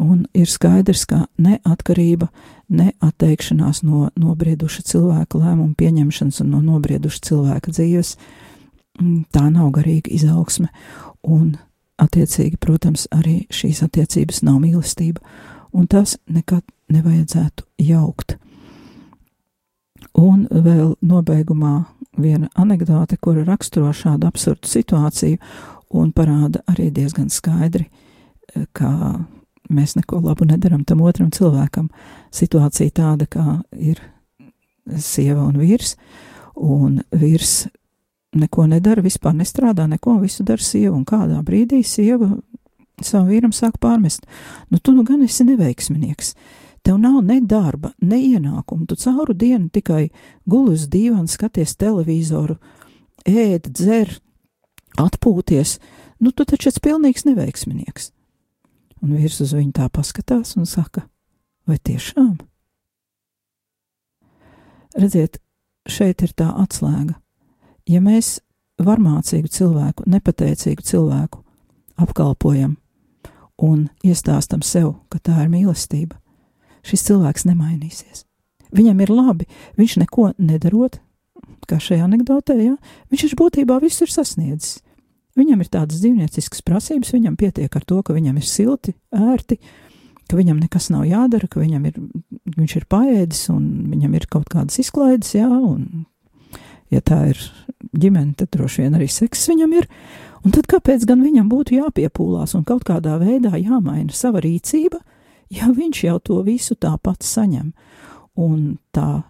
Un 0.02 0.26
ir 0.36 0.50
skaidrs, 0.50 1.06
ka 1.08 1.22
ne 1.40 1.56
atkarība, 1.64 2.28
ne 2.68 2.90
atteikšanās 3.00 3.80
no 3.86 4.10
nobrieduša 4.20 4.84
cilvēka 4.90 5.40
lēmumu 5.40 5.72
pieņemšanas 5.78 6.42
un 6.44 6.52
no 6.52 6.60
nobrieduša 6.66 7.22
cilvēka 7.30 7.72
dzīves, 7.72 8.16
mm, 9.00 9.22
tā 9.32 9.46
nav 9.48 9.72
garīga 9.72 10.12
izaugsme. 10.12 10.68
Un, 11.24 11.56
attiecīgi, 11.96 12.60
protams, 12.60 13.08
arī 13.10 13.46
šīs 13.48 13.80
attiecības 13.86 14.42
nav 14.44 14.60
mīlestība, 14.60 15.24
un 15.72 15.88
tas 15.88 16.18
nekad 16.28 16.62
nevajadzētu 16.92 17.66
jaukt. 17.86 18.36
Un 20.16 20.46
vēl 20.50 20.94
nobeigumā 21.04 21.84
viena 22.16 22.48
anekdote, 22.56 23.18
kura 23.20 23.44
raksturo 23.44 23.92
šādu 23.92 24.28
absurdu 24.28 24.68
situāciju 24.70 25.38
un 25.96 26.12
parāda 26.16 26.62
arī 26.70 26.88
diezgan 26.94 27.28
skaidri, 27.32 27.88
ka 28.76 28.90
mēs 29.68 29.96
neko 29.98 30.22
labu 30.24 30.46
nedaram 30.48 30.84
tam 30.86 31.02
otram 31.04 31.30
cilvēkam. 31.34 31.90
Situācija 32.34 32.94
tāda, 32.96 33.26
kā 33.26 33.60
ir 33.72 34.00
sieva 34.96 35.44
un 35.44 35.58
vīrs, 35.60 35.96
un 36.56 37.02
vīrs 37.12 37.66
neko 38.36 38.66
nedara, 38.70 39.04
vispār 39.04 39.34
nestrādā, 39.36 39.86
neko, 39.90 40.18
visu 40.22 40.44
dara 40.46 40.62
sieva, 40.62 40.94
un 40.96 41.04
kādā 41.08 41.40
brīdī 41.44 41.82
sieva 41.84 42.30
savam 43.04 43.28
vīram 43.28 43.52
sāk 43.52 43.76
pārmest, 43.80 44.24
nu 44.72 44.80
tu 44.80 44.94
nu 44.96 45.04
gan 45.04 45.22
esi 45.24 45.44
neveiksminieks. 45.44 46.32
Tev 46.86 47.00
nav 47.02 47.18
ne 47.26 47.40
darba, 47.42 47.90
ne 47.98 48.20
ienākumu. 48.22 48.86
Tu 48.86 48.94
cauru 49.02 49.34
dienu 49.34 49.66
tikai 49.74 50.04
guli 50.46 50.76
uz 50.76 50.84
dīvāna, 50.86 51.26
skaties 51.26 51.72
televizoru, 51.80 52.54
ēd, 53.26 53.72
dzer, 53.74 54.12
atpūties. 55.02 55.80
Nu, 56.22 56.30
tu 56.30 56.44
taču 56.46 56.70
esi 56.70 56.82
pilnīgs 56.84 57.26
neveiksminieks. 57.26 58.12
Un 59.02 59.16
vīrs 59.18 59.40
uz 59.42 59.54
viņu 59.56 59.74
tā 59.74 59.88
paskatās 59.90 60.54
un 60.60 60.68
saka, 60.70 61.02
vai 61.66 61.80
tiešām? 61.82 62.36
Redziet, 64.94 65.40
šeit 65.90 66.22
ir 66.22 66.36
tā 66.38 66.52
atslēga. 66.62 67.16
Ja 67.90 67.98
mēs 68.02 68.36
varmācīgu 68.78 69.50
cilvēku, 69.50 70.06
nepateicīgu 70.06 70.86
cilvēku 70.86 71.42
apkalpojam 71.98 72.76
un 73.58 73.88
iestāstam 74.06 74.62
sev, 74.62 74.94
ka 75.10 75.18
tā 75.18 75.42
ir 75.42 75.50
mīlestība, 75.52 76.20
šis 76.86 77.04
cilvēks 77.08 77.46
nemainīsies. 77.48 78.24
Viņam 78.76 79.02
ir 79.04 79.12
labi, 79.14 79.46
viņš 79.78 79.98
neko 80.02 80.32
nedarot, 80.38 80.98
kā 81.66 81.78
šajā 81.82 82.06
anekdotē, 82.06 82.56
ja? 82.60 82.74
viņš 83.10 83.28
ir 83.28 83.38
būtībā 83.38 83.78
viss 83.82 84.02
ir 84.04 84.12
sasniedzis. 84.12 84.80
Viņam 85.36 85.60
ir 85.60 85.68
tādas 85.68 86.00
dzīvnieciskas 86.00 86.62
prasības, 86.64 87.12
viņam 87.12 87.34
pietiek 87.36 87.74
ar 87.76 87.84
to, 87.84 88.00
ka 88.06 88.14
viņam 88.16 88.38
ir 88.40 88.46
silti, 88.48 88.94
ērti, 89.12 89.58
ka 90.30 90.38
viņam 90.38 90.62
nekas 90.62 90.88
nav 90.94 91.04
jādara, 91.04 91.48
ka 91.50 91.60
viņam 91.60 91.90
ir, 91.90 91.98
viņš 92.56 92.76
ir 92.78 92.86
paēdis 92.88 93.42
un 93.52 93.66
viņam 93.92 94.14
ir 94.16 94.28
kaut 94.32 94.48
kādas 94.52 94.80
izklaides, 94.80 95.34
jā, 95.36 95.50
un 95.50 96.06
ja 96.94 97.02
tā 97.04 97.20
ir 97.34 97.42
ģimene, 97.92 98.32
tad 98.38 98.54
droši 98.54 98.86
vien 98.86 98.96
arī 98.96 99.10
seks 99.12 99.44
viņam 99.50 99.76
ir. 99.76 99.90
Un 100.46 100.54
tad 100.54 100.68
kāpēc 100.70 101.04
gan 101.08 101.20
viņam 101.26 101.50
būtu 101.50 101.76
jāpiepūlās 101.80 102.54
un 102.56 102.64
kaut 102.64 102.86
kādā 102.86 103.18
veidā 103.20 103.58
jāmaina 103.58 104.14
sava 104.14 104.40
rīcība, 104.44 105.02
ja 105.52 105.70
viņš 105.72 106.02
jau 106.04 106.18
to 106.20 106.40
visu 106.46 106.76
tāpat 106.78 107.24
saņem, 107.26 107.72
un 108.36 108.76
tā 108.94 109.24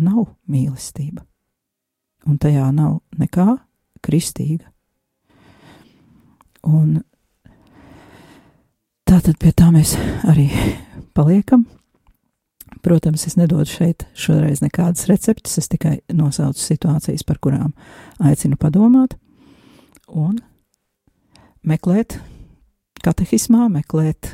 nav 0.00 0.24
mīlestība, 0.48 1.24
un 2.26 2.38
tajā 2.40 2.68
nav 2.74 3.00
nekā 3.18 3.56
kristīga. 4.02 4.68
Un 6.62 7.00
tā 9.08 9.18
tad 9.18 9.38
pie 9.42 9.50
tā 9.50 9.70
mēs 9.74 9.96
arī 10.30 10.48
paliekam. 11.16 11.66
Protams, 12.82 13.26
es 13.28 13.36
nedodu 13.38 13.68
šeit 13.70 14.06
šoreiz 14.18 14.62
nekādas 14.62 15.06
receptes, 15.06 15.54
es 15.60 15.68
tikai 15.70 16.00
nosaucu 16.10 16.58
situācijas, 16.58 17.22
par 17.22 17.38
kurām 17.38 17.74
aicinu 18.18 18.58
padomāt 18.58 19.14
un 20.10 20.40
meklēt 21.62 22.16
katehismā, 23.04 23.68
meklēt 23.70 24.32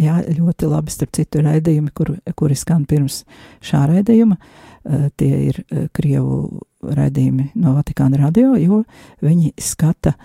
Jā, 0.00 0.18
ļoti 0.26 0.68
labi, 0.70 0.90
starp 0.90 1.14
citu, 1.14 1.42
raidījumi, 1.44 1.92
kur, 1.94 2.14
kuri 2.34 2.56
skan 2.58 2.84
pirms 2.90 3.22
šā 3.64 3.84
raidījuma, 3.92 4.38
uh, 4.38 5.08
tie 5.20 5.32
ir 5.50 5.60
uh, 5.64 5.88
Krievu 5.94 6.38
raidījumi 6.84 7.50
no 7.62 7.76
Vatikāna 7.78 8.20
radio, 8.20 8.54
jo 8.60 8.82
viņi 9.24 9.54
skata 9.60 10.16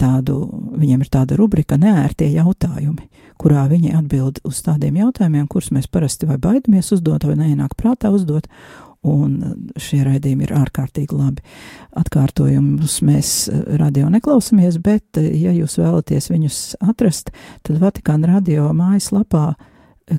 tādu, 0.00 0.42
viņiem 0.76 1.04
ir 1.04 1.08
tāda 1.12 1.36
rubrika 1.38 1.78
neērtie 1.80 2.28
jautājumi, 2.34 3.06
kurā 3.40 3.64
viņi 3.70 3.94
atbild 3.96 4.42
uz 4.44 4.60
tādiem 4.66 4.98
jautājumiem, 5.00 5.46
kurus 5.48 5.70
mēs 5.72 5.88
parasti 5.88 6.28
vai 6.28 6.36
baidamies 6.40 6.92
uzdot, 6.96 7.24
vai 7.24 7.38
neienāk 7.40 7.76
prātā 7.78 8.12
uzdot, 8.12 8.50
un 9.06 9.36
šie 9.80 10.02
raidījumi 10.04 10.44
ir 10.44 10.52
ārkārtīgi 10.58 11.16
labi. 11.16 11.44
Atkārtojumus 11.96 12.98
mēs 13.06 13.32
eh, 13.48 13.62
radio 13.80 14.10
neklausāmies, 14.12 14.80
bet, 14.82 15.06
eh, 15.20 15.30
ja 15.40 15.54
jūs 15.56 15.78
vēlaties 15.80 16.30
viņus 16.32 16.60
atrast, 16.84 17.32
tad 17.66 17.80
Vatikāna 17.82 18.34
radio 18.34 18.70
mājaslapā 18.76 19.54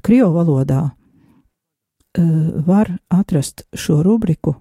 Krievu 0.02 0.32
valodā 0.38 0.82
var 2.68 2.90
atrast 3.12 3.66
šo 3.76 3.98
rubriku 4.04 4.54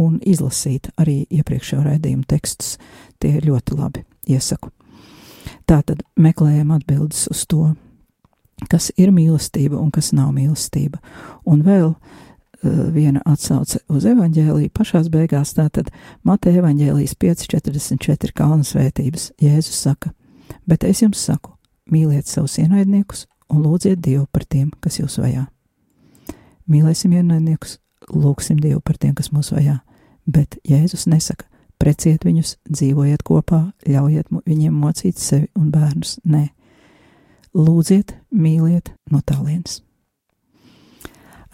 un 0.00 0.18
izlasīt 0.24 0.90
arī 1.00 1.22
iepriekšējo 1.32 1.82
raidījumu 1.84 2.24
tekstus. 2.28 2.74
Tie 3.20 3.36
ir 3.38 3.48
ļoti 3.48 3.76
labi, 3.78 4.04
iesaku. 4.28 4.70
Tātad 5.68 6.02
meklējam 6.20 6.72
atbildes 6.76 7.26
uz 7.32 7.44
to, 7.48 7.70
kas 8.68 8.90
ir 9.00 9.12
mīlestība 9.12 9.80
un 9.80 9.92
kas 9.92 10.12
nav 10.16 10.32
mīlestība. 10.36 11.00
Un 11.48 11.64
vēl 11.64 11.92
uh, 11.92 12.24
viena 12.64 13.22
atsauce 13.28 13.80
uz 13.92 14.06
evaņģēlīju 14.08 14.72
pašās 14.74 15.10
beigās, 15.12 15.54
tātad 15.56 15.90
Mateja 16.24 16.62
evaņģēlijas 16.62 17.16
5.44 17.20 18.34
kalnu 18.36 18.66
svētības. 18.66 19.30
Jēzus 19.42 19.80
saka, 19.86 20.12
bet 20.68 20.84
es 20.88 21.02
jums 21.02 21.20
saku, 21.20 21.54
mīliet 21.90 22.30
savus 22.30 22.58
ienaidniekus 22.62 23.26
un 23.52 23.64
lūdziet 23.64 24.00
Dievu 24.02 24.26
par 24.32 24.46
tiem, 24.48 24.70
kas 24.80 24.98
jūs 25.00 25.18
vajā. 25.20 25.46
Mīlēsim 26.70 27.12
ienaidniekus, 27.12 27.78
lūgsim 28.12 28.60
Dievu 28.60 28.80
par 28.80 28.98
tiem, 29.00 29.14
kas 29.14 29.30
mūs 29.34 29.52
vajā, 29.52 29.78
bet 30.26 30.56
Jēzus 30.64 31.06
nesaka, 31.10 31.46
preciet 31.78 32.24
viņus, 32.24 32.56
dzīvojiet 32.70 33.24
kopā, 33.26 33.66
ļaujiet 33.84 34.32
viņiem 34.48 34.74
mocīt 34.74 35.20
sevi 35.20 35.50
un 35.58 35.68
bērnus. 35.74 36.18
Nē, 36.24 36.46
lūdziet, 37.54 38.16
mīliet 38.32 38.94
no 39.12 39.20
tālienes. 39.20 39.83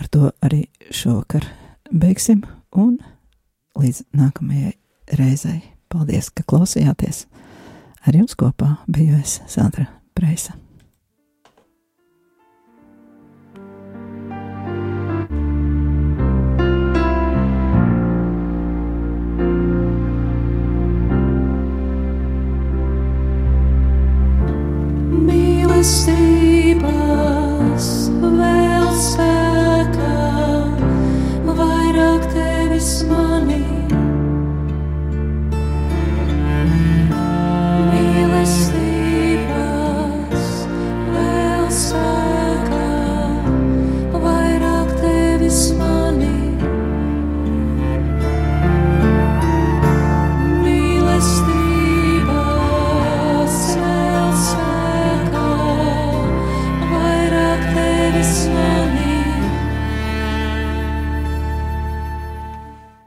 Ar 0.01 0.09
to 0.09 0.31
arī 0.41 0.65
šovakar 0.91 1.45
beigsim 1.93 2.43
un 2.73 2.97
līdz 3.77 4.07
nākamajai 4.17 4.73
reizei. 5.21 5.61
Paldies, 5.91 6.31
ka 6.31 6.47
klausījāties! 6.47 7.27
Ar 8.07 8.17
jums 8.17 8.37
kopā 8.39 8.79
biju 8.89 9.19
es 9.21 9.41
Sandra 9.51 9.91
Preisa. 10.17 10.57